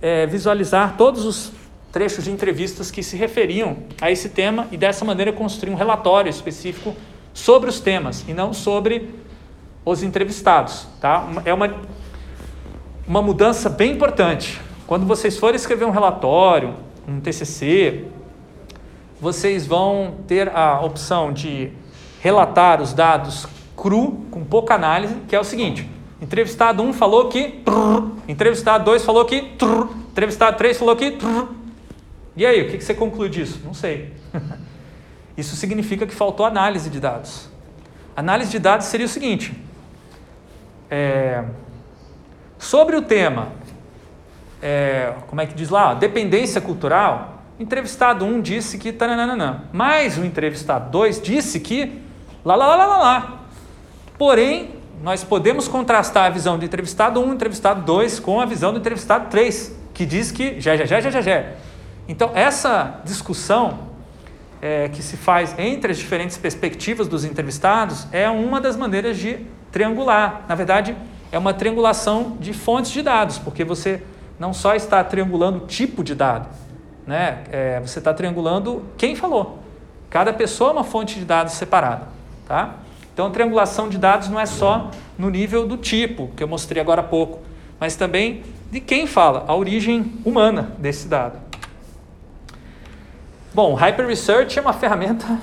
é, 0.00 0.26
visualizar 0.26 0.96
todos 0.96 1.24
os 1.24 1.52
trechos 1.92 2.24
de 2.24 2.30
entrevistas 2.30 2.90
que 2.90 3.02
se 3.02 3.16
referiam 3.16 3.78
a 4.00 4.10
esse 4.10 4.28
tema 4.28 4.68
e 4.70 4.76
dessa 4.76 5.04
maneira 5.04 5.32
construir 5.32 5.72
um 5.72 5.76
relatório 5.76 6.30
específico 6.30 6.94
sobre 7.32 7.68
os 7.68 7.80
temas 7.80 8.24
e 8.28 8.32
não 8.32 8.52
sobre 8.52 9.14
os 9.84 10.02
entrevistados. 10.02 10.86
Tá? 11.00 11.26
É 11.44 11.52
uma, 11.52 11.74
uma 13.06 13.22
mudança 13.22 13.68
bem 13.68 13.92
importante. 13.92 14.60
Quando 14.86 15.04
vocês 15.04 15.36
forem 15.36 15.56
escrever 15.56 15.84
um 15.84 15.90
relatório, 15.90 16.74
um 17.08 17.20
TCC, 17.20 18.04
vocês 19.20 19.66
vão 19.66 20.18
ter 20.28 20.48
a 20.54 20.80
opção 20.80 21.32
de 21.32 21.72
relatar 22.20 22.80
os 22.80 22.92
dados 22.92 23.48
cru, 23.76 24.24
com 24.30 24.44
pouca 24.44 24.74
análise, 24.74 25.16
que 25.26 25.34
é 25.34 25.40
o 25.40 25.44
seguinte: 25.44 25.90
entrevistado 26.22 26.84
1 26.84 26.86
um 26.88 26.92
falou 26.92 27.28
que, 27.28 27.48
trrr, 27.64 28.12
entrevistado 28.28 28.84
2 28.84 29.04
falou 29.04 29.24
que, 29.24 29.42
trrr, 29.42 29.88
entrevistado 30.12 30.56
3 30.56 30.78
falou 30.78 30.94
que. 30.94 31.10
Trrr. 31.10 31.48
E 32.36 32.46
aí, 32.46 32.62
o 32.62 32.70
que 32.70 32.80
você 32.80 32.94
conclui 32.94 33.28
disso? 33.28 33.60
Não 33.64 33.74
sei. 33.74 34.12
Isso 35.36 35.56
significa 35.56 36.06
que 36.06 36.14
faltou 36.14 36.46
análise 36.46 36.88
de 36.88 37.00
dados. 37.00 37.50
Análise 38.14 38.52
de 38.52 38.60
dados 38.60 38.86
seria 38.86 39.06
o 39.06 39.08
seguinte: 39.08 39.52
é, 40.88 41.44
sobre 42.56 42.94
o 42.94 43.02
tema 43.02 43.65
é, 44.68 45.12
como 45.28 45.40
é 45.40 45.46
que 45.46 45.54
diz 45.54 45.68
lá? 45.70 45.94
Dependência 45.94 46.60
cultural. 46.60 47.40
entrevistado 47.56 48.24
1 48.24 48.28
um 48.28 48.40
disse 48.40 48.78
que 48.78 48.92
tananana, 48.92 49.64
mas 49.72 50.18
o 50.18 50.24
entrevistado 50.24 50.90
2 50.90 51.22
disse 51.22 51.60
que 51.60 52.02
lá, 52.44 52.56
lá, 52.56 52.74
lá, 52.74 52.86
lá, 52.86 52.96
lá. 52.96 53.40
Porém, 54.18 54.70
nós 55.00 55.22
podemos 55.22 55.68
contrastar 55.68 56.24
a 56.24 56.30
visão 56.30 56.58
do 56.58 56.64
entrevistado 56.64 57.20
1 57.20 57.24
um, 57.24 57.32
entrevistado 57.32 57.82
2 57.82 58.18
com 58.18 58.40
a 58.40 58.44
visão 58.44 58.72
do 58.72 58.80
entrevistado 58.80 59.30
3, 59.30 59.72
que 59.94 60.04
diz 60.04 60.32
que 60.32 60.60
já, 60.60 60.76
já, 60.76 60.84
já, 60.84 61.00
já, 61.00 61.10
já, 61.10 61.20
já. 61.20 61.44
Então, 62.08 62.32
essa 62.34 63.00
discussão 63.04 63.78
é, 64.60 64.88
que 64.88 65.00
se 65.00 65.16
faz 65.16 65.54
entre 65.56 65.92
as 65.92 65.98
diferentes 65.98 66.36
perspectivas 66.36 67.06
dos 67.06 67.24
entrevistados 67.24 68.08
é 68.10 68.28
uma 68.28 68.60
das 68.60 68.76
maneiras 68.76 69.16
de 69.16 69.46
triangular. 69.70 70.44
Na 70.48 70.56
verdade, 70.56 70.96
é 71.30 71.38
uma 71.38 71.54
triangulação 71.54 72.36
de 72.40 72.52
fontes 72.52 72.90
de 72.90 73.00
dados, 73.00 73.38
porque 73.38 73.62
você 73.62 74.02
não 74.38 74.52
só 74.52 74.74
está 74.74 75.02
triangulando 75.02 75.64
o 75.64 75.66
tipo 75.66 76.04
de 76.04 76.14
dado, 76.14 76.48
né? 77.06 77.44
É, 77.50 77.80
você 77.80 77.98
está 77.98 78.12
triangulando 78.12 78.84
quem 78.96 79.16
falou. 79.16 79.60
Cada 80.10 80.32
pessoa 80.32 80.70
é 80.70 80.72
uma 80.74 80.84
fonte 80.84 81.18
de 81.18 81.24
dados 81.24 81.54
separada, 81.54 82.08
tá? 82.46 82.76
Então, 83.12 83.30
triangulação 83.30 83.88
de 83.88 83.96
dados 83.96 84.28
não 84.28 84.38
é 84.38 84.46
só 84.46 84.90
no 85.18 85.30
nível 85.30 85.66
do 85.66 85.76
tipo, 85.76 86.28
que 86.36 86.42
eu 86.42 86.48
mostrei 86.48 86.82
agora 86.82 87.00
há 87.00 87.04
pouco, 87.04 87.40
mas 87.80 87.96
também 87.96 88.42
de 88.70 88.80
quem 88.80 89.06
fala, 89.06 89.44
a 89.46 89.54
origem 89.54 90.12
humana 90.24 90.72
desse 90.78 91.08
dado. 91.08 91.38
Bom, 93.54 93.74
Hyper 93.74 94.06
Research 94.06 94.58
é 94.58 94.62
uma 94.62 94.72
ferramenta 94.72 95.40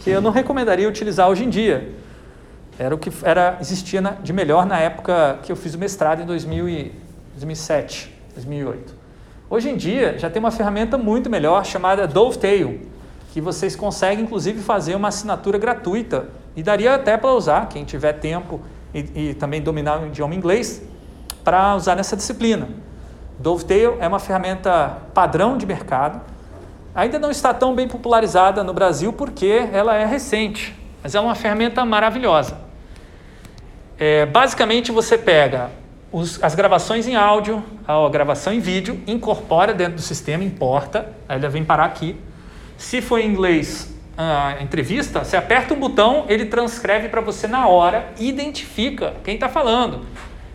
que 0.00 0.10
eu 0.10 0.20
não 0.20 0.30
recomendaria 0.30 0.88
utilizar 0.88 1.28
hoje 1.28 1.44
em 1.44 1.48
dia. 1.48 1.94
Era 2.78 2.94
o 2.94 2.98
que 2.98 3.12
era, 3.22 3.58
existia 3.60 4.00
na, 4.00 4.10
de 4.10 4.32
melhor 4.32 4.66
na 4.66 4.78
época 4.78 5.38
que 5.42 5.52
eu 5.52 5.56
fiz 5.56 5.74
o 5.74 5.78
mestrado 5.78 6.22
em 6.22 6.26
2000 6.26 6.68
e, 6.68 6.92
2007. 7.34 8.11
2008. 8.34 8.94
Hoje 9.48 9.70
em 9.70 9.76
dia 9.76 10.18
já 10.18 10.30
tem 10.30 10.40
uma 10.40 10.50
ferramenta 10.50 10.96
muito 10.96 11.28
melhor 11.28 11.64
chamada 11.64 12.06
Dovetail, 12.06 12.80
que 13.32 13.40
vocês 13.40 13.76
conseguem 13.76 14.24
inclusive 14.24 14.60
fazer 14.60 14.94
uma 14.94 15.08
assinatura 15.08 15.58
gratuita 15.58 16.28
e 16.56 16.62
daria 16.62 16.94
até 16.94 17.16
para 17.16 17.32
usar, 17.32 17.68
quem 17.68 17.84
tiver 17.84 18.14
tempo 18.14 18.60
e, 18.94 19.30
e 19.30 19.34
também 19.34 19.60
dominar 19.60 20.02
o 20.02 20.06
idioma 20.06 20.34
inglês, 20.34 20.82
para 21.44 21.74
usar 21.74 21.96
nessa 21.96 22.16
disciplina. 22.16 22.68
Dovetail 23.38 23.96
é 24.00 24.06
uma 24.06 24.18
ferramenta 24.18 24.98
padrão 25.12 25.56
de 25.56 25.66
mercado, 25.66 26.20
ainda 26.94 27.18
não 27.18 27.30
está 27.30 27.52
tão 27.52 27.74
bem 27.74 27.88
popularizada 27.88 28.62
no 28.62 28.72
Brasil 28.72 29.12
porque 29.12 29.68
ela 29.72 29.96
é 29.96 30.04
recente, 30.04 30.74
mas 31.02 31.14
é 31.14 31.20
uma 31.20 31.34
ferramenta 31.34 31.84
maravilhosa. 31.84 32.58
É, 33.98 34.26
basicamente 34.26 34.90
você 34.90 35.16
pega 35.16 35.70
os, 36.12 36.42
as 36.42 36.54
gravações 36.54 37.08
em 37.08 37.16
áudio, 37.16 37.64
a 37.88 38.08
gravação 38.10 38.52
em 38.52 38.60
vídeo, 38.60 39.00
incorpora 39.06 39.72
dentro 39.72 39.94
do 39.94 40.02
sistema, 40.02 40.44
importa, 40.44 41.10
aí 41.28 41.38
ele 41.38 41.48
vem 41.48 41.64
parar 41.64 41.86
aqui. 41.86 42.16
Se 42.76 43.00
for 43.00 43.18
em 43.18 43.26
inglês 43.26 43.90
a 44.16 44.58
entrevista, 44.60 45.24
você 45.24 45.36
aperta 45.36 45.72
um 45.72 45.80
botão, 45.80 46.26
ele 46.28 46.44
transcreve 46.44 47.08
para 47.08 47.22
você 47.22 47.48
na 47.48 47.66
hora, 47.66 48.12
identifica 48.18 49.14
quem 49.24 49.34
está 49.34 49.48
falando. 49.48 50.04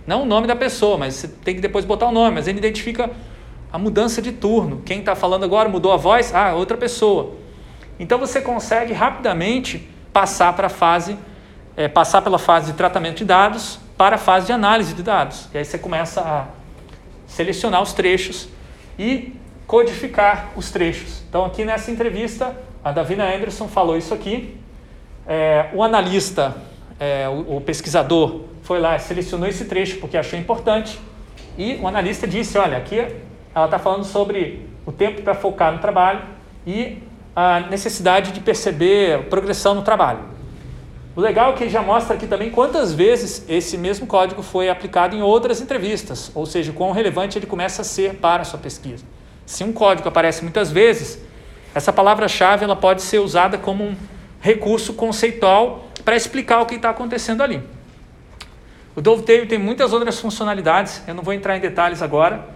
Não 0.05 0.23
o 0.23 0.25
nome 0.25 0.45
da 0.45 0.55
pessoa, 0.55 0.97
mas 0.97 1.15
você 1.15 1.27
tem 1.27 1.55
que 1.55 1.61
depois 1.61 1.83
botar 1.83 2.07
o 2.07 2.11
nome, 2.11 2.35
mas 2.35 2.47
ele 2.47 2.59
identifica 2.59 3.09
a 3.73 3.77
mudança 3.77 4.21
de 4.21 4.31
turno. 4.31 4.83
Quem 4.85 4.99
está 4.99 5.15
falando 5.15 5.43
agora 5.43 5.67
mudou 5.67 5.91
a 5.91 5.97
voz? 5.97 6.33
Ah, 6.33 6.53
outra 6.53 6.77
pessoa. 6.77 7.33
Então 7.99 8.19
você 8.19 8.39
consegue 8.39 8.93
rapidamente 8.93 9.89
passar 10.13 10.53
para 10.53 10.67
a 10.67 10.69
fase 10.69 11.17
é, 11.77 11.87
passar 11.87 12.23
pela 12.23 12.39
fase 12.39 12.71
de 12.71 12.77
tratamento 12.77 13.17
de 13.17 13.25
dados 13.25 13.79
para 13.95 14.15
a 14.15 14.19
fase 14.19 14.47
de 14.47 14.51
análise 14.51 14.95
de 14.95 15.03
dados. 15.03 15.47
E 15.53 15.59
aí 15.59 15.63
você 15.63 15.77
começa 15.77 16.21
a 16.21 16.45
selecionar 17.27 17.81
os 17.83 17.93
trechos 17.93 18.49
e 18.97 19.33
codificar 19.67 20.49
os 20.55 20.71
trechos. 20.71 21.21
Então, 21.29 21.45
aqui 21.45 21.63
nessa 21.63 21.91
entrevista, 21.91 22.55
a 22.83 22.91
Davina 22.91 23.23
Anderson 23.23 23.67
falou 23.67 23.95
isso 23.95 24.13
aqui. 24.13 24.57
É, 25.27 25.69
o 25.73 25.83
analista, 25.83 26.55
é, 26.99 27.27
o, 27.29 27.57
o, 27.57 27.61
pesquisador, 27.61 28.41
foi 28.63 28.79
lá, 28.79 28.97
selecionou 28.97 29.47
esse 29.47 29.65
trecho 29.65 29.99
porque 29.99 30.17
achou 30.17 30.39
importante. 30.39 30.99
E 31.57 31.75
o 31.75 31.87
analista 31.87 32.27
disse: 32.27 32.57
olha, 32.57 32.77
aqui 32.77 32.99
ela 33.53 33.65
está 33.65 33.77
falando 33.77 34.03
sobre 34.03 34.67
o 34.85 34.91
tempo 34.91 35.21
para 35.21 35.35
focar 35.35 35.71
no 35.71 35.79
trabalho 35.79 36.21
e 36.65 37.03
a 37.35 37.59
necessidade 37.59 38.31
de 38.31 38.39
perceber 38.39 39.25
progressão 39.25 39.75
no 39.75 39.81
trabalho. 39.81 40.36
O 41.17 41.19
legal 41.19 41.53
é 41.53 41.55
que 41.55 41.67
já 41.67 41.81
mostra 41.81 42.15
aqui 42.15 42.27
também 42.27 42.51
quantas 42.51 42.93
vezes 42.93 43.43
esse 43.49 43.75
mesmo 43.75 44.05
código 44.05 44.43
foi 44.43 44.69
aplicado 44.69 45.15
em 45.15 45.21
outras 45.23 45.59
entrevistas, 45.59 46.29
ou 46.35 46.45
seja, 46.45 46.71
quão 46.71 46.91
relevante 46.91 47.39
ele 47.39 47.47
começa 47.47 47.81
a 47.81 47.85
ser 47.85 48.17
para 48.17 48.43
a 48.43 48.45
sua 48.45 48.59
pesquisa. 48.59 49.03
Se 49.43 49.63
um 49.63 49.73
código 49.73 50.07
aparece 50.07 50.43
muitas 50.43 50.71
vezes, 50.71 51.19
essa 51.73 51.91
palavra-chave 51.91 52.63
ela 52.63 52.75
pode 52.75 53.01
ser 53.01 53.17
usada 53.17 53.57
como 53.57 53.83
um 53.83 53.95
recurso 54.39 54.93
conceitual 54.93 55.87
para 56.05 56.15
explicar 56.15 56.61
o 56.61 56.67
que 56.67 56.75
está 56.75 56.91
acontecendo 56.91 57.41
ali. 57.41 57.63
O 58.95 59.01
Dovetail 59.01 59.47
tem 59.47 59.57
muitas 59.57 59.93
outras 59.93 60.19
funcionalidades, 60.19 61.01
eu 61.07 61.15
não 61.15 61.23
vou 61.23 61.33
entrar 61.33 61.57
em 61.57 61.59
detalhes 61.59 62.03
agora, 62.03 62.47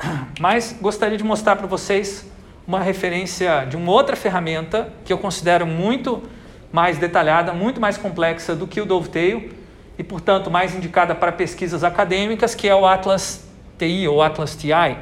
mas 0.40 0.76
gostaria 0.80 1.16
de 1.16 1.22
mostrar 1.22 1.54
para 1.54 1.68
vocês 1.68 2.26
uma 2.66 2.80
referência 2.80 3.64
de 3.64 3.76
uma 3.76 3.92
outra 3.92 4.16
ferramenta 4.16 4.92
que 5.04 5.12
eu 5.12 5.18
considero 5.18 5.64
muito 5.64 6.20
mais 6.76 6.98
detalhada, 6.98 7.54
muito 7.54 7.80
mais 7.80 7.96
complexa 7.96 8.54
do 8.54 8.66
que 8.66 8.82
o 8.82 8.84
Dovetail 8.84 9.48
e, 9.98 10.04
portanto, 10.04 10.50
mais 10.50 10.74
indicada 10.74 11.14
para 11.14 11.32
pesquisas 11.32 11.82
acadêmicas, 11.82 12.54
que 12.54 12.68
é 12.68 12.74
o 12.74 12.84
Atlas 12.84 13.48
TI 13.78 14.06
ou 14.06 14.20
Atlas 14.20 14.54
TI. 14.54 14.98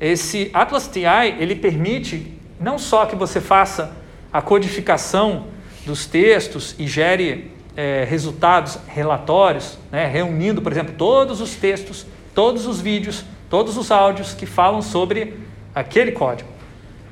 Esse 0.00 0.48
Atlas 0.54 0.86
TI 0.86 1.34
ele 1.40 1.56
permite 1.56 2.38
não 2.60 2.78
só 2.78 3.04
que 3.04 3.16
você 3.16 3.40
faça 3.40 3.96
a 4.32 4.40
codificação 4.40 5.46
dos 5.84 6.06
textos 6.06 6.76
e 6.78 6.86
gere 6.86 7.50
é, 7.76 8.06
resultados, 8.08 8.78
relatórios, 8.86 9.76
né, 9.90 10.06
reunindo, 10.06 10.62
por 10.62 10.70
exemplo, 10.70 10.94
todos 10.96 11.40
os 11.40 11.56
textos, 11.56 12.06
todos 12.32 12.64
os 12.64 12.80
vídeos, 12.80 13.24
todos 13.50 13.76
os 13.76 13.90
áudios 13.90 14.34
que 14.34 14.46
falam 14.46 14.82
sobre 14.82 15.34
aquele 15.74 16.12
código. 16.12 16.48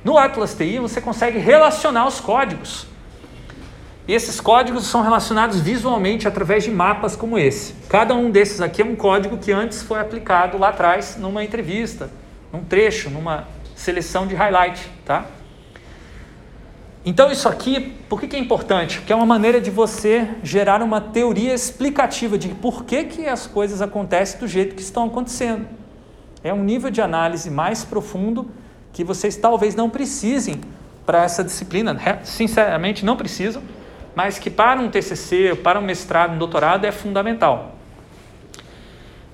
No 0.04 0.16
Atlas 0.16 0.54
TI 0.54 0.78
você 0.78 1.00
consegue 1.00 1.40
relacionar 1.40 2.06
os 2.06 2.20
códigos 2.20 2.86
e 4.09 4.14
esses 4.14 4.40
códigos 4.40 4.87
são 4.87 5.03
relacionados 5.03 5.61
visualmente 5.61 6.29
através 6.29 6.62
de 6.62 6.71
mapas 6.71 7.16
como 7.16 7.38
esse. 7.38 7.75
Cada 7.88 8.14
um 8.14 8.31
desses 8.31 8.61
aqui 8.61 8.81
é 8.81 8.85
um 8.85 8.95
código 8.95 9.37
que 9.37 9.51
antes 9.51 9.83
foi 9.83 9.99
aplicado 9.99 10.57
lá 10.57 10.69
atrás 10.69 11.16
numa 11.19 11.42
entrevista, 11.42 12.09
num 12.53 12.62
trecho, 12.62 13.11
numa 13.11 13.49
seleção 13.75 14.27
de 14.27 14.35
highlight, 14.35 14.88
tá? 15.05 15.27
Então 17.05 17.31
isso 17.31 17.49
aqui, 17.49 17.95
por 18.09 18.21
que, 18.21 18.29
que 18.29 18.37
é 18.37 18.38
importante? 18.38 18.99
Porque 18.99 19.12
é 19.12 19.16
uma 19.16 19.27
maneira 19.27 19.61
de 19.61 19.71
você 19.71 20.29
gerar 20.42 20.83
uma 20.83 21.01
teoria 21.01 21.55
explicativa 21.55 22.38
de 22.38 22.49
por 22.49 22.85
que, 22.85 23.05
que 23.05 23.27
as 23.27 23.47
coisas 23.47 23.81
acontecem 23.81 24.40
do 24.40 24.49
jeito 24.49 24.75
que 24.75 24.83
estão 24.83 25.07
acontecendo. 25.07 25.66
É 26.42 26.53
um 26.53 26.62
nível 26.64 26.90
de 26.90 27.01
análise 27.01 27.51
mais 27.51 27.85
profundo 27.85 28.51
que 28.92 29.05
vocês 29.05 29.37
talvez 29.37 29.75
não 29.75 29.90
precisem 29.90 30.61
para 31.05 31.23
essa 31.23 31.45
disciplina. 31.45 31.97
Sinceramente, 32.25 33.05
não 33.05 33.16
precisam 33.16 33.62
mas 34.16 34.38
que 34.38 34.48
para 34.48 34.81
um 34.81 34.88
TCC, 34.88 35.55
para 35.62 35.79
um 35.79 35.83
mestrado, 35.83 36.33
um 36.33 36.38
doutorado 36.38 36.87
é 36.87 36.90
fundamental. 36.90 37.76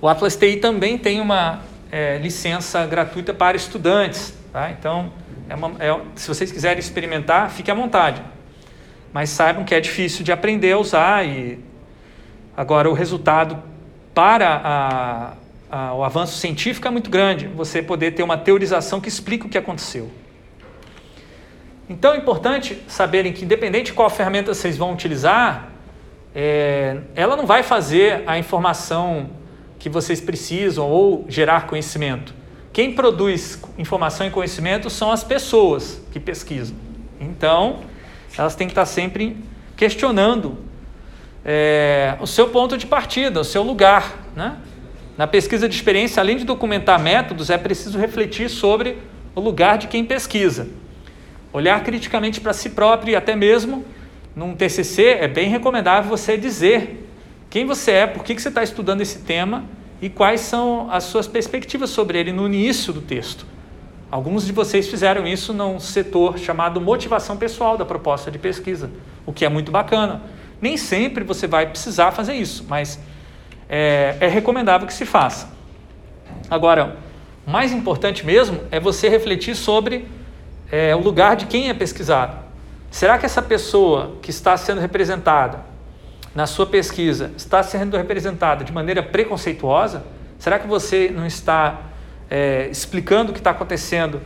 O 0.01 0.09
Atlas 0.09 0.35
TI 0.35 0.57
também 0.57 0.97
tem 0.97 1.21
uma 1.21 1.61
é, 1.89 2.17
licença 2.17 2.85
gratuita 2.85 3.33
para 3.33 3.55
estudantes, 3.55 4.37
tá? 4.51 4.71
então 4.71 5.13
é 5.47 5.55
uma, 5.55 5.71
é, 5.79 5.97
se 6.15 6.27
vocês 6.27 6.51
quiserem 6.51 6.79
experimentar, 6.79 7.49
fique 7.49 7.71
à 7.71 7.73
vontade, 7.73 8.21
mas 9.13 9.29
saibam 9.29 9.63
que 9.63 9.73
é 9.73 9.79
difícil 9.79 10.21
de 10.25 10.33
aprender 10.33 10.73
a 10.73 10.77
usar 10.77 11.25
e 11.25 11.59
agora 12.57 12.89
o 12.89 12.93
resultado 12.93 13.63
para 14.13 14.49
a, 14.61 15.33
a, 15.71 15.93
o 15.93 16.03
avanço 16.03 16.37
científico 16.37 16.85
é 16.89 16.91
muito 16.91 17.09
grande, 17.09 17.47
você 17.47 17.81
poder 17.81 18.11
ter 18.11 18.23
uma 18.23 18.37
teorização 18.37 18.99
que 18.99 19.07
explica 19.07 19.47
o 19.47 19.49
que 19.49 19.57
aconteceu. 19.57 20.11
Então 21.93 22.11
é 22.13 22.17
importante 22.17 22.81
saberem 22.87 23.31
que, 23.31 23.45
independente 23.45 23.87
de 23.87 23.93
qual 23.93 24.09
ferramenta 24.09 24.51
vocês 24.51 24.75
vão 24.75 24.91
utilizar, 24.91 25.69
é, 26.33 26.97
ela 27.13 27.35
não 27.35 27.45
vai 27.45 27.61
fazer 27.61 28.23
a 28.25 28.35
informação 28.39 29.29
que 29.77 29.89
vocês 29.89 30.19
precisam 30.19 30.89
ou 30.89 31.23
gerar 31.29 31.67
conhecimento. 31.67 32.33
Quem 32.73 32.95
produz 32.95 33.61
informação 33.77 34.25
e 34.25 34.31
conhecimento 34.31 34.89
são 34.89 35.11
as 35.11 35.23
pessoas 35.23 36.01
que 36.11 36.19
pesquisam. 36.19 36.75
Então, 37.21 37.81
elas 38.35 38.55
têm 38.55 38.65
que 38.65 38.71
estar 38.71 38.87
sempre 38.87 39.37
questionando 39.77 40.57
é, 41.45 42.17
o 42.19 42.25
seu 42.25 42.49
ponto 42.49 42.75
de 42.75 42.87
partida, 42.87 43.39
o 43.39 43.43
seu 43.43 43.61
lugar. 43.61 44.15
Né? 44.35 44.57
Na 45.15 45.27
pesquisa 45.27 45.69
de 45.69 45.75
experiência, 45.75 46.19
além 46.19 46.37
de 46.37 46.43
documentar 46.43 46.99
métodos, 46.99 47.51
é 47.51 47.57
preciso 47.57 47.99
refletir 47.99 48.49
sobre 48.49 48.97
o 49.35 49.39
lugar 49.39 49.77
de 49.77 49.87
quem 49.87 50.03
pesquisa. 50.03 50.67
Olhar 51.53 51.83
criticamente 51.83 52.41
para 52.41 52.51
si 52.51 52.71
próprio 52.71 53.11
e 53.11 53.15
até 53.15 53.35
mesmo 53.35 53.85
num 54.35 54.55
TCC 54.55 55.19
é 55.19 55.27
bem 55.27 55.47
recomendável 55.47 56.09
você 56.09 56.35
dizer 56.35 57.07
quem 57.49 57.65
você 57.65 57.91
é, 57.91 58.07
por 58.07 58.23
que, 58.23 58.33
que 58.33 58.41
você 58.41 58.49
está 58.49 58.63
estudando 58.63 59.01
esse 59.01 59.19
tema 59.19 59.63
e 60.01 60.09
quais 60.09 60.41
são 60.41 60.89
as 60.91 61.03
suas 61.03 61.27
perspectivas 61.27 61.91
sobre 61.91 62.17
ele 62.17 62.33
no 62.33 62.47
início 62.47 62.91
do 62.91 62.99
texto. 62.99 63.45
Alguns 64.09 64.45
de 64.45 64.51
vocês 64.51 64.87
fizeram 64.87 65.27
isso 65.27 65.53
num 65.53 65.79
setor 65.79 66.39
chamado 66.39 66.81
motivação 66.81 67.37
pessoal 67.37 67.77
da 67.77 67.85
proposta 67.85 68.31
de 68.31 68.39
pesquisa, 68.39 68.89
o 69.25 69.31
que 69.31 69.45
é 69.45 69.49
muito 69.49 69.71
bacana. 69.71 70.21
Nem 70.59 70.77
sempre 70.77 71.23
você 71.23 71.45
vai 71.45 71.67
precisar 71.67 72.11
fazer 72.11 72.33
isso, 72.33 72.65
mas 72.67 72.99
é, 73.69 74.17
é 74.19 74.27
recomendável 74.27 74.87
que 74.87 74.93
se 74.93 75.05
faça. 75.05 75.49
Agora, 76.49 76.97
o 77.45 77.51
mais 77.51 77.71
importante 77.71 78.25
mesmo 78.25 78.61
é 78.71 78.79
você 78.79 79.09
refletir 79.09 79.55
sobre 79.55 80.05
é, 80.73 80.95
o 80.95 80.99
lugar 80.99 81.35
de 81.35 81.45
quem 81.45 81.69
é 81.69 81.73
pesquisado. 81.75 82.35
Será 82.89 83.19
que 83.19 83.27
essa 83.27 83.43
pessoa 83.43 84.17
que 84.23 84.31
está 84.31 84.57
sendo 84.57 84.81
representada 84.81 85.59
na 86.33 86.47
sua 86.47 86.65
pesquisa 86.65 87.31
está 87.37 87.61
sendo 87.61 87.95
representada 87.95 88.63
de 88.63 88.73
maneira 88.73 89.03
preconceituosa? 89.03 90.03
Será 90.39 90.57
que 90.57 90.65
você 90.65 91.13
não 91.15 91.27
está 91.27 91.79
é, 92.27 92.69
explicando 92.71 93.29
o 93.29 93.33
que 93.33 93.39
está 93.39 93.51
acontecendo 93.51 94.19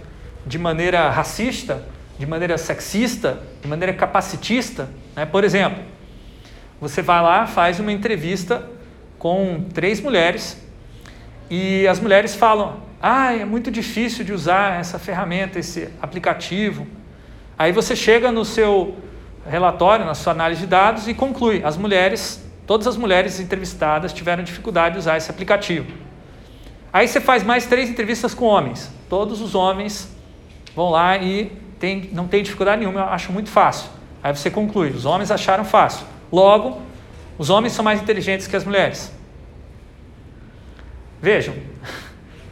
de 0.46 0.58
maneira 0.58 1.10
racista, 1.10 1.84
de 2.18 2.26
maneira 2.26 2.58
sexista, 2.58 3.44
de 3.62 3.68
maneira 3.68 3.92
capacitista? 3.92 4.88
Né? 5.18 5.26
Por 5.26 5.44
exemplo, 5.44 5.84
você 6.80 7.02
vai 7.02 7.22
lá, 7.22 7.46
faz 7.46 7.78
uma 7.78 7.92
entrevista 7.92 8.66
com 9.20 9.66
três 9.74 10.00
mulheres 10.00 10.58
e 11.50 11.86
as 11.90 12.00
mulheres 12.00 12.36
falam: 12.36 12.87
ah, 13.02 13.34
é 13.34 13.46
muito 13.46 13.70
difícil 13.70 14.26
de 14.26 14.34
usar 14.34 14.80
essa 14.80 14.98
ferramenta, 14.98 15.60
esse 15.60 15.90
aplicativo. 16.02 16.88
Aí 17.58 17.72
você 17.72 17.96
chega 17.96 18.32
no 18.32 18.44
seu 18.44 18.96
relatório, 19.46 20.06
na 20.06 20.16
sua 20.16 20.34
análise 20.34 20.62
de 20.62 20.68
dados 20.68 21.08
e 21.08 21.14
conclui: 21.14 21.64
as 21.64 21.78
mulheres, 21.78 22.44
todas 22.66 22.88
as 22.88 22.98
mulheres 22.98 23.40
entrevistadas 23.40 24.12
tiveram 24.12 24.44
dificuldade 24.44 24.94
de 24.94 25.00
usar 25.00 25.18
esse 25.18 25.30
aplicativo. 25.30 25.92
Aí 26.92 27.08
você 27.08 27.22
faz 27.22 27.44
mais 27.44 27.66
três 27.68 27.90
entrevistas 27.90 28.34
com 28.34 28.46
homens. 28.46 28.92
Todos 29.10 29.42
os 29.42 29.54
homens 29.54 30.10
vão 30.76 30.90
lá 30.90 31.18
e 31.18 31.52
tem, 31.80 32.10
não 32.12 32.28
tem 32.28 32.42
dificuldade 32.42 32.80
nenhuma, 32.80 33.02
eu 33.02 33.06
acho 33.10 33.32
muito 33.32 33.50
fácil. 33.50 33.92
Aí 34.24 34.36
você 34.36 34.50
conclui: 34.50 34.90
os 34.90 35.06
homens 35.06 35.30
acharam 35.30 35.64
fácil. 35.64 36.06
Logo, 36.32 36.82
os 37.38 37.52
homens 37.52 37.74
são 37.74 37.86
mais 37.86 38.02
inteligentes 38.02 38.48
que 38.48 38.56
as 38.56 38.64
mulheres. 38.64 39.16
Vejam, 41.22 41.56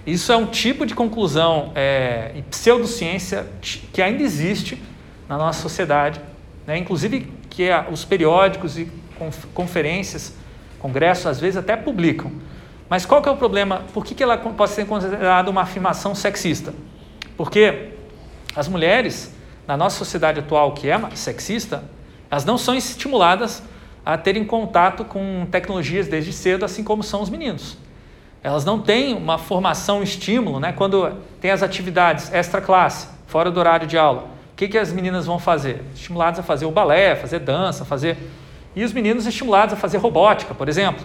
isso 0.06 0.32
é 0.32 0.38
um 0.38 0.46
tipo 0.46 0.86
de 0.86 0.94
conclusão 0.94 1.72
é, 1.74 2.32
e 2.36 2.42
pseudociência 2.44 3.48
que 3.92 4.02
ainda 4.02 4.22
existe 4.22 4.82
na 5.28 5.36
nossa 5.36 5.62
sociedade, 5.62 6.22
né? 6.68 6.78
inclusive 6.78 7.32
que 7.50 7.70
os 7.92 8.06
periódicos 8.06 8.78
e 8.78 8.88
conferências, 9.54 10.34
congressos, 10.78 11.26
às 11.26 11.40
vezes 11.40 11.58
até 11.58 11.76
publicam. 11.76 12.32
Mas 12.88 13.04
qual 13.04 13.20
que 13.20 13.28
é 13.28 13.32
o 13.32 13.38
problema? 13.38 13.84
Por 13.94 14.06
que, 14.06 14.14
que 14.14 14.22
ela 14.22 14.38
pode 14.38 14.72
ser 14.72 14.86
considerada 14.86 15.50
uma 15.50 15.62
afirmação 15.62 16.14
sexista? 16.14 16.72
Porque 17.36 17.90
as 18.56 18.68
mulheres, 18.68 19.34
na 19.66 19.76
nossa 19.76 19.98
sociedade 19.98 20.40
atual, 20.40 20.74
que 20.74 20.88
é 20.88 21.00
sexista, 21.16 21.84
elas 22.30 22.46
não 22.46 22.60
são 22.60 22.76
estimuladas 22.76 23.64
a 24.06 24.16
terem 24.20 24.46
contato 24.46 25.04
com 25.04 25.48
tecnologias 25.50 26.08
desde 26.08 26.32
cedo, 26.32 26.64
assim 26.64 26.84
como 26.84 27.02
são 27.02 27.24
os 27.24 27.30
meninos 27.30 27.85
elas 28.46 28.64
não 28.64 28.80
têm 28.80 29.16
uma 29.16 29.40
formação, 29.40 30.04
estímulo, 30.04 30.60
né? 30.60 30.72
Quando 30.72 31.12
tem 31.42 31.50
as 31.50 31.64
atividades 31.64 32.32
extra 32.32 32.62
classe, 32.62 33.08
fora 33.26 33.50
do 33.50 33.60
horário 33.60 33.88
de 33.88 33.98
aula, 33.98 34.28
o 34.54 34.56
que, 34.56 34.68
que 34.68 34.78
as 34.78 34.94
meninas 34.94 35.26
vão 35.26 35.40
fazer? 35.40 35.84
Estimuladas 35.96 36.40
a 36.42 36.44
fazer 36.44 36.68
o 36.68 36.70
balé, 36.70 37.16
fazer 37.16 37.40
dança, 37.40 37.84
fazer 37.84 38.16
e 38.76 38.84
os 38.84 38.94
meninos 38.94 39.26
estimulados 39.26 39.74
a 39.74 39.76
fazer 39.76 39.98
robótica, 39.98 40.54
por 40.54 40.70
exemplo. 40.70 41.04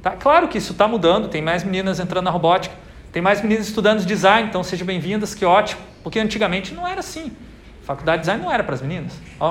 Tá? 0.00 0.12
Claro 0.12 0.46
que 0.46 0.58
isso 0.58 0.70
está 0.70 0.86
mudando, 0.86 1.26
tem 1.26 1.42
mais 1.42 1.64
meninas 1.64 1.98
entrando 1.98 2.26
na 2.26 2.30
robótica, 2.30 2.72
tem 3.10 3.20
mais 3.20 3.42
meninas 3.42 3.66
estudando 3.66 4.06
design, 4.06 4.48
então 4.48 4.62
sejam 4.62 4.86
bem-vindas, 4.86 5.34
que 5.34 5.44
ótimo, 5.44 5.80
porque 6.04 6.20
antigamente 6.20 6.72
não 6.72 6.86
era 6.86 7.00
assim. 7.00 7.36
Faculdade 7.82 8.18
de 8.18 8.26
design 8.26 8.44
não 8.44 8.52
era 8.52 8.62
para 8.62 8.76
as 8.76 8.80
meninas. 8.80 9.20
A, 9.40 9.46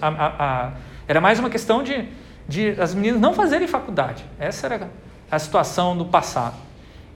a, 0.00 0.34
a, 0.38 0.72
era 1.06 1.20
mais 1.20 1.38
uma 1.38 1.50
questão 1.50 1.82
de, 1.82 2.08
de 2.48 2.80
as 2.80 2.94
meninas 2.94 3.20
não 3.20 3.34
fazerem 3.34 3.68
faculdade. 3.68 4.24
Essa 4.38 4.68
era 4.68 4.90
a 5.30 5.38
situação 5.38 5.94
do 5.94 6.06
passado. 6.06 6.67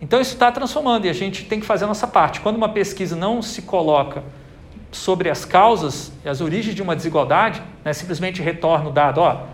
Então 0.02 0.20
isso 0.20 0.32
está 0.32 0.50
transformando 0.50 1.06
e 1.06 1.08
a 1.08 1.12
gente 1.12 1.44
tem 1.44 1.60
que 1.60 1.64
fazer 1.64 1.84
a 1.84 1.86
nossa 1.86 2.08
parte. 2.08 2.40
Quando 2.40 2.56
uma 2.56 2.68
pesquisa 2.68 3.14
não 3.14 3.40
se 3.40 3.62
coloca 3.62 4.24
sobre 4.90 5.30
as 5.30 5.44
causas 5.44 6.10
e 6.24 6.28
as 6.28 6.40
origens 6.40 6.74
de 6.74 6.82
uma 6.82 6.96
desigualdade, 6.96 7.62
né, 7.84 7.92
simplesmente 7.92 8.42
retorna 8.42 8.90
o 8.90 8.92
dado, 8.92 9.20
ó, 9.20 9.44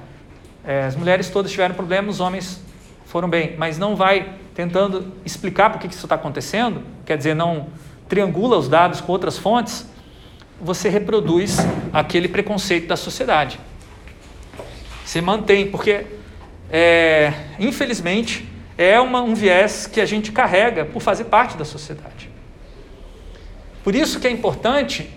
é, 0.65 0.87
as 0.87 0.97
mulheres 0.97 1.29
todas 1.29 1.51
tiveram 1.51 1.75
problemas, 1.75 2.15
os 2.15 2.21
homens 2.21 2.63
foram 3.05 3.29
bem, 3.29 3.57
mas 3.59 3.79
não 3.79 3.95
vai 3.95 4.37
tentando 4.55 5.13
explicar 5.23 5.71
por 5.71 5.79
que 5.79 5.87
isso 5.87 6.07
está 6.07 6.15
acontecendo, 6.15 6.83
quer 7.05 7.19
dizer, 7.19 7.35
não 7.35 7.67
triangula 8.09 8.57
os 8.57 8.71
dados 8.71 9.03
com 9.03 9.13
outras 9.13 9.37
fontes, 9.37 9.87
você 10.59 10.89
reproduz 10.89 11.59
aquele 11.93 12.27
preconceito 12.27 12.89
da 12.89 12.97
sociedade. 12.97 13.61
Você 15.05 15.21
mantém, 15.21 15.71
porque, 15.71 16.07
é, 16.71 17.33
infelizmente, 17.61 18.48
é 18.79 19.01
uma, 19.01 19.21
um 19.21 19.35
viés 19.35 19.89
que 19.89 20.01
a 20.01 20.07
gente 20.07 20.31
carrega 20.31 20.85
por 20.85 21.03
fazer 21.03 21.25
parte 21.25 21.57
da 21.57 21.65
sociedade. 21.65 22.31
Por 23.83 23.93
isso 23.93 24.21
que 24.21 24.29
é 24.29 24.31
importante 24.31 25.11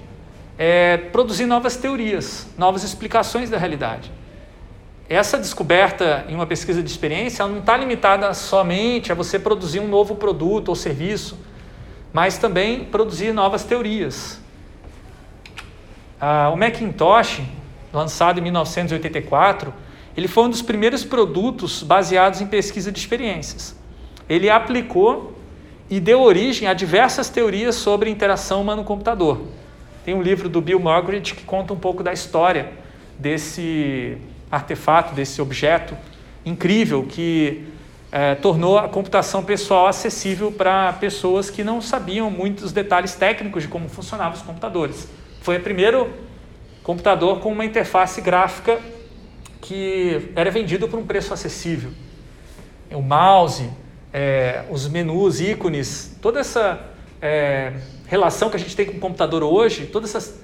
é, 0.57 0.97
produzir 0.97 1.45
novas 1.45 1.77
teorias, 1.77 2.47
novas 2.57 2.83
explicações 2.83 3.51
da 3.51 3.59
realidade. 3.59 4.11
Essa 5.07 5.37
descoberta 5.37 6.25
em 6.27 6.33
uma 6.33 6.47
pesquisa 6.47 6.81
de 6.81 6.89
experiência 6.89 7.45
não 7.45 7.59
está 7.59 7.77
limitada 7.77 8.33
somente 8.33 9.11
a 9.11 9.15
você 9.15 9.37
produzir 9.37 9.79
um 9.79 9.87
novo 9.87 10.15
produto 10.15 10.69
ou 10.69 10.75
serviço, 10.75 11.37
mas 12.11 12.37
também 12.37 12.85
produzir 12.85 13.31
novas 13.31 13.63
teorias. 13.63 14.39
Ah, 16.19 16.49
o 16.53 16.55
Macintosh, 16.55 17.41
lançado 17.93 18.39
em 18.39 18.43
1984, 18.43 19.73
ele 20.15 20.27
foi 20.27 20.45
um 20.45 20.49
dos 20.49 20.61
primeiros 20.61 21.03
produtos 21.03 21.83
baseados 21.83 22.41
em 22.41 22.47
pesquisa 22.47 22.91
de 22.91 22.99
experiências. 22.99 23.75
Ele 24.27 24.49
aplicou 24.49 25.33
e 25.89 25.99
deu 25.99 26.21
origem 26.21 26.67
a 26.67 26.73
diversas 26.73 27.29
teorias 27.29 27.75
sobre 27.75 28.09
interação 28.09 28.61
humano-computador. 28.61 29.41
Tem 30.03 30.13
um 30.13 30.21
livro 30.21 30.49
do 30.49 30.61
Bill 30.61 30.79
Margaret 30.79 31.21
que 31.21 31.43
conta 31.43 31.73
um 31.73 31.77
pouco 31.77 32.01
da 32.01 32.11
história 32.11 32.71
desse 33.17 34.17
artefato, 34.49 35.13
desse 35.13 35.41
objeto 35.41 35.95
incrível 36.45 37.05
que 37.07 37.63
é, 38.11 38.35
tornou 38.35 38.77
a 38.77 38.89
computação 38.89 39.43
pessoal 39.43 39.87
acessível 39.87 40.51
para 40.51 40.91
pessoas 40.93 41.49
que 41.49 41.63
não 41.63 41.81
sabiam 41.81 42.29
muitos 42.29 42.71
detalhes 42.71 43.15
técnicos 43.15 43.63
de 43.63 43.69
como 43.69 43.87
funcionavam 43.87 44.33
os 44.33 44.41
computadores. 44.41 45.07
Foi 45.41 45.57
o 45.57 45.61
primeiro 45.61 46.09
computador 46.83 47.39
com 47.39 47.51
uma 47.51 47.63
interface 47.63 48.21
gráfica 48.21 48.79
que 49.61 50.31
era 50.35 50.49
vendido 50.49 50.87
por 50.87 50.99
um 50.99 51.05
preço 51.05 51.33
acessível. 51.33 51.91
O 52.91 53.01
mouse, 53.01 53.69
é, 54.11 54.65
os 54.69 54.87
menus, 54.87 55.39
ícones, 55.39 56.17
toda 56.21 56.39
essa 56.39 56.91
é, 57.21 57.73
relação 58.07 58.49
que 58.49 58.57
a 58.57 58.59
gente 58.59 58.75
tem 58.75 58.85
com 58.85 58.97
o 58.97 58.99
computador 58.99 59.43
hoje, 59.43 59.85
toda 59.85 60.05
essa, 60.05 60.41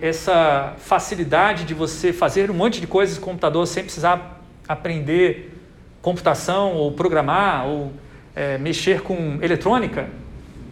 essa 0.00 0.74
facilidade 0.78 1.64
de 1.64 1.74
você 1.74 2.12
fazer 2.12 2.50
um 2.50 2.54
monte 2.54 2.80
de 2.80 2.86
coisas 2.86 3.18
com 3.18 3.26
o 3.26 3.28
computador 3.30 3.66
sem 3.66 3.84
precisar 3.84 4.42
aprender 4.66 5.60
computação 6.02 6.74
ou 6.74 6.90
programar 6.92 7.66
ou 7.66 7.92
é, 8.34 8.58
mexer 8.58 9.02
com 9.02 9.38
eletrônica, 9.40 10.08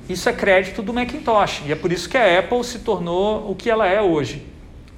isso 0.09 0.29
é 0.29 0.33
crédito 0.33 0.83
do 0.83 0.93
Macintosh. 0.93 1.63
E 1.67 1.73
é 1.73 1.77
por 1.77 1.93
isso 1.93 2.09
que 2.09 2.17
a 2.17 2.39
Apple 2.39 2.65
se 2.65 2.81
tornou 2.81 3.51
o 3.51 3.55
que 3.55 3.71
ela 3.71 3.87
é 3.87 4.03
hoje. 4.03 4.52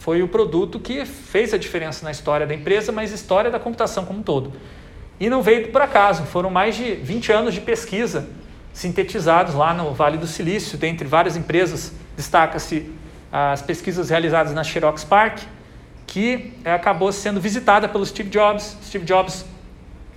Foi 0.04 0.22
o 0.22 0.28
produto 0.28 0.78
que 0.78 1.06
fez 1.06 1.54
a 1.54 1.56
diferença 1.56 2.04
na 2.04 2.10
história 2.10 2.46
da 2.46 2.54
empresa, 2.54 2.92
mas 2.92 3.10
história 3.10 3.50
da 3.50 3.58
computação 3.58 4.04
como 4.04 4.18
um 4.18 4.22
todo. 4.22 4.52
E 5.18 5.30
não 5.30 5.40
veio 5.40 5.72
por 5.72 5.80
acaso, 5.80 6.24
foram 6.24 6.50
mais 6.50 6.76
de 6.76 6.94
20 6.94 7.32
anos 7.32 7.54
de 7.54 7.62
pesquisa 7.62 8.28
sintetizados 8.70 9.54
lá 9.54 9.72
no 9.72 9.94
Vale 9.94 10.18
do 10.18 10.26
Silício, 10.26 10.76
dentre 10.76 11.08
várias 11.08 11.38
empresas. 11.38 11.90
Destaca-se 12.18 12.92
as 13.32 13.62
pesquisas 13.62 14.10
realizadas 14.10 14.52
na 14.52 14.62
Xerox 14.62 15.04
Park, 15.04 15.38
que 16.06 16.52
é, 16.66 16.74
acabou 16.74 17.10
sendo 17.10 17.40
visitada 17.40 17.88
pelo 17.88 18.04
Steve 18.04 18.28
Jobs. 18.28 18.76
Steve 18.84 19.06
Jobs, 19.06 19.46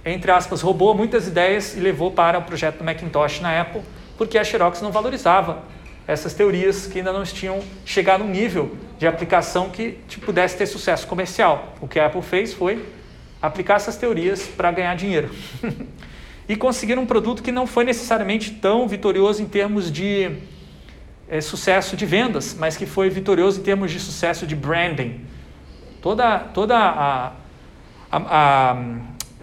entre 0.04 0.30
aspas, 0.32 0.60
roubou 0.62 0.94
muitas 0.96 1.30
ideias 1.30 1.78
e 1.78 1.80
levou 1.80 2.12
para 2.12 2.40
o 2.40 2.42
projeto 2.42 2.80
do 2.80 2.84
Macintosh 2.84 3.40
na 3.40 3.62
Apple, 3.62 3.84
porque 4.18 4.38
a 4.38 4.44
Xerox 4.44 4.82
não 4.82 4.92
valorizava 4.92 5.64
essas 6.08 6.34
teorias 6.34 6.88
que 6.88 7.00
ainda 7.00 7.12
não 7.12 7.24
tinham 7.24 7.60
chegado 7.86 8.22
a 8.22 8.24
um 8.24 8.30
nível 8.30 8.78
de 8.98 9.06
aplicação 9.06 9.70
que 9.70 9.98
tipo, 10.08 10.26
pudesse 10.26 10.58
ter 10.58 10.66
sucesso 10.66 11.06
comercial. 11.06 11.76
O 11.82 11.88
que 11.88 12.00
a 12.00 12.06
Apple 12.06 12.22
fez 12.22 12.54
foi 12.54 12.84
aplicar 13.42 13.76
essas 13.76 13.98
teorias 13.98 14.48
para 14.48 14.72
ganhar 14.72 14.96
dinheiro. 14.96 15.30
e 16.48 16.56
conseguiram 16.56 17.04
um 17.04 17.06
produto 17.06 17.44
que 17.44 17.52
não 17.52 17.68
foi 17.68 17.84
necessariamente 17.84 18.52
tão 18.52 18.88
vitorioso 18.88 19.44
em 19.44 19.48
termos 19.48 19.92
de 19.92 20.32
é, 21.28 21.42
sucesso 21.42 21.98
de 21.98 22.06
vendas, 22.06 22.56
mas 22.58 22.78
que 22.78 22.86
foi 22.86 23.10
vitorioso 23.10 23.60
em 23.60 23.64
termos 23.64 23.92
de 23.92 24.00
sucesso 24.00 24.48
de 24.48 24.56
branding. 24.56 25.22
Toda, 26.02 26.40
toda 26.40 26.78
a, 26.78 27.34
a, 28.10 28.18
a, 28.18 28.78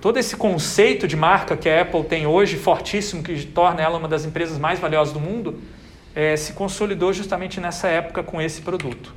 todo 0.01 0.19
esse 0.19 0.35
conceito 0.35 1.07
de 1.07 1.15
marca 1.15 1.57
que 1.59 1.69
a 1.69 1.83
Apple 1.83 2.05
tem 2.05 2.27
hoje, 2.27 2.57
fortíssimo, 2.57 3.23
que 3.23 3.45
torna 3.45 3.83
ela 3.83 3.99
uma 3.99 4.09
das 4.09 4.25
empresas 4.25 4.59
mais 4.59 4.79
valiosas 4.79 5.13
do 5.13 5.21
mundo, 5.21 5.61
é, 6.15 6.37
se 6.37 6.53
consolidou 6.53 7.13
justamente 7.13 7.61
nessa 7.61 7.89
época 7.89 8.23
com 8.23 8.41
esse 8.41 8.63
produto. 8.63 9.15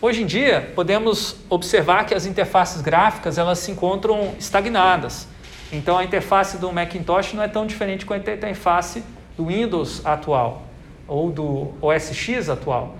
Hoje 0.00 0.22
em 0.22 0.26
dia, 0.26 0.72
podemos 0.74 1.36
observar 1.48 2.04
que 2.04 2.14
as 2.14 2.26
interfaces 2.26 2.82
gráficas 2.82 3.38
elas 3.38 3.58
se 3.58 3.70
encontram 3.70 4.34
estagnadas. 4.38 5.26
Então 5.72 5.96
a 5.96 6.04
interface 6.04 6.58
do 6.58 6.70
Macintosh 6.70 7.32
não 7.32 7.42
é 7.42 7.48
tão 7.48 7.66
diferente 7.66 8.04
com 8.04 8.12
a 8.12 8.18
interface 8.18 9.02
do 9.36 9.46
Windows 9.46 10.04
atual 10.04 10.62
ou 11.08 11.30
do 11.30 11.72
OS 11.80 12.12
X 12.12 12.48
atual. 12.48 12.94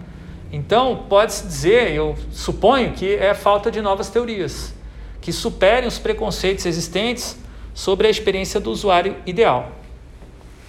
Então 0.50 1.04
pode-se 1.08 1.46
dizer, 1.46 1.92
eu 1.92 2.16
suponho 2.30 2.92
que 2.92 3.14
é 3.14 3.34
falta 3.34 3.70
de 3.70 3.80
novas 3.80 4.08
teorias 4.08 4.74
que 5.20 5.32
superem 5.32 5.88
os 5.88 5.98
preconceitos 5.98 6.64
existentes 6.66 7.36
sobre 7.74 8.06
a 8.06 8.10
experiência 8.10 8.60
do 8.60 8.70
usuário 8.70 9.16
ideal. 9.26 9.72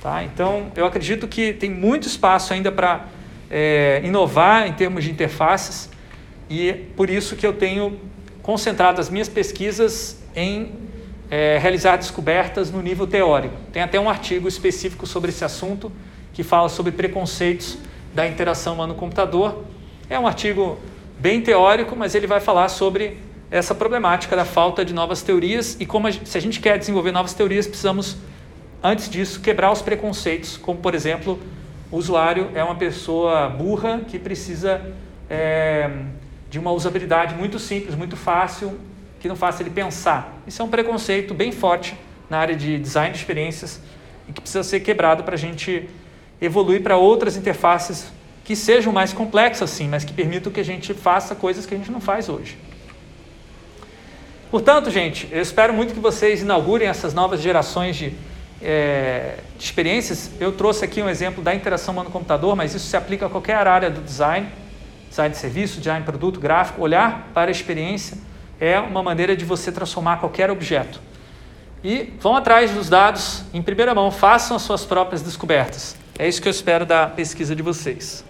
Tá? 0.02 0.24
Então 0.24 0.72
eu 0.76 0.86
acredito 0.86 1.28
que 1.28 1.54
tem 1.54 1.70
muito 1.70 2.08
espaço 2.08 2.54
ainda 2.54 2.72
para 2.72 3.06
é, 3.50 4.02
inovar 4.04 4.68
em 4.68 4.74
termos 4.74 5.04
de 5.04 5.12
interfaces 5.12 5.90
e 6.50 6.74
por 6.96 7.10
isso 7.10 7.36
que 7.36 7.46
eu 7.46 7.54
tenho 7.54 8.00
concentrado 8.42 9.02
as 9.02 9.10
minhas 9.10 9.28
pesquisas 9.28 10.24
em 10.36 10.72
é, 11.30 11.58
realizar 11.60 11.98
descobertas 11.98 12.72
no 12.72 12.82
nível 12.82 13.06
teórico. 13.06 13.56
Tem 13.74 13.82
até 13.82 14.00
um 14.00 14.10
artigo 14.10 14.48
específico 14.48 15.06
sobre 15.06 15.30
esse 15.30 15.44
assunto 15.44 15.92
que 16.34 16.44
fala 16.44 16.70
sobre 16.70 16.92
preconceitos 16.92 17.78
da 18.14 18.28
interação 18.28 18.76
humano-computador. 18.76 19.66
É 20.10 20.18
um 20.18 20.28
artigo 20.28 20.80
bem 21.20 21.42
teórico, 21.42 21.96
mas 21.96 22.16
ele 22.16 22.28
vai 22.28 22.40
falar 22.40 22.70
sobre 22.70 23.18
essa 23.50 23.74
problemática 23.74 24.36
da 24.36 24.46
falta 24.46 24.84
de 24.86 24.94
novas 24.94 25.22
teorias 25.22 25.78
e 25.80 25.86
como 25.86 26.08
a, 26.08 26.12
se 26.12 26.38
a 26.38 26.42
gente 26.42 26.60
quer 26.60 26.78
desenvolver 26.78 27.12
novas 27.12 27.34
teorias, 27.34 27.66
precisamos, 27.66 28.18
antes 28.84 29.10
disso, 29.10 29.40
quebrar 29.42 29.72
os 29.72 29.82
preconceitos, 29.82 30.58
como, 30.58 30.80
por 30.80 30.94
exemplo, 30.94 31.40
o 31.92 31.98
usuário 31.98 32.52
é 32.54 32.64
uma 32.64 32.76
pessoa 32.76 33.50
burra 33.50 34.02
que 34.08 34.20
precisa 34.20 34.82
é, 35.30 35.90
de 36.50 36.60
uma 36.60 36.72
usabilidade 36.72 37.36
muito 37.36 37.60
simples, 37.60 37.96
muito 37.96 38.16
fácil, 38.16 38.78
que 39.20 39.28
não 39.28 39.36
faça 39.36 39.64
ele 39.64 39.70
pensar. 39.70 40.42
Isso 40.46 40.62
é 40.62 40.66
um 40.66 40.70
preconceito 40.70 41.34
bem 41.34 41.52
forte 41.52 41.96
na 42.30 42.38
área 42.38 42.56
de 42.56 42.78
design 42.78 43.12
de 43.12 43.20
experiências 43.20 43.82
e 44.28 44.34
que 44.34 44.42
precisa 44.42 44.64
ser 44.64 44.82
quebrado 44.82 45.24
para 45.24 45.36
a 45.36 45.38
gente 45.38 45.90
evoluir 46.42 46.84
para 46.84 46.98
outras 46.98 47.36
interfaces 47.36 48.12
que 48.44 48.56
sejam 48.56 48.94
mais 48.94 49.12
complexas, 49.12 49.70
sim, 49.70 49.90
mas 49.90 50.04
que 50.04 50.14
permitam 50.14 50.52
que 50.52 50.60
a 50.60 50.64
gente 50.64 50.94
faça 50.94 51.36
coisas 51.36 51.66
que 51.66 51.74
a 51.74 51.78
gente 51.78 51.92
não 51.92 52.00
faz 52.00 52.30
hoje. 52.30 52.58
Portanto, 54.50 54.90
gente, 54.90 55.28
eu 55.32 55.42
espero 55.42 55.74
muito 55.74 55.94
que 55.94 56.00
vocês 56.00 56.42
inaugurem 56.42 56.88
essas 56.88 57.14
novas 57.14 57.42
gerações 57.42 57.98
de, 57.98 58.14
é, 58.62 59.38
de 59.58 59.64
experiências. 59.64 60.32
Eu 60.40 60.52
trouxe 60.52 60.84
aqui 60.84 61.02
um 61.02 61.10
exemplo 61.10 61.44
da 61.44 61.54
interação 61.54 61.94
humano-computador, 61.94 62.56
mas 62.56 62.74
isso 62.74 62.88
se 62.88 62.98
aplica 62.98 63.26
a 63.26 63.30
qualquer 63.30 63.68
área 63.68 63.90
do 63.90 64.02
design, 64.02 64.48
design 65.10 65.34
de 65.34 65.40
serviço, 65.40 65.80
design 65.80 66.00
de 66.02 66.06
produto, 66.06 66.40
gráfico. 66.40 66.82
Olhar 66.82 67.30
para 67.34 67.50
a 67.50 67.52
experiência 67.52 68.18
é 68.60 68.80
uma 68.80 69.04
maneira 69.04 69.36
de 69.36 69.46
você 69.46 69.72
transformar 69.72 70.18
qualquer 70.18 70.50
objeto. 70.50 71.00
E 71.84 72.14
vão 72.20 72.36
atrás 72.36 72.72
dos 72.72 72.90
dados 72.90 73.44
em 73.54 73.62
primeira 73.62 73.94
mão, 73.94 74.12
façam 74.12 74.58
as 74.58 74.64
suas 74.64 74.84
próprias 74.84 75.22
descobertas. 75.22 75.96
É 76.18 76.28
isso 76.28 76.42
que 76.42 76.48
eu 76.48 76.52
espero 76.52 76.86
da 76.86 77.08
pesquisa 77.08 77.56
de 77.56 77.62
vocês. 77.62 78.26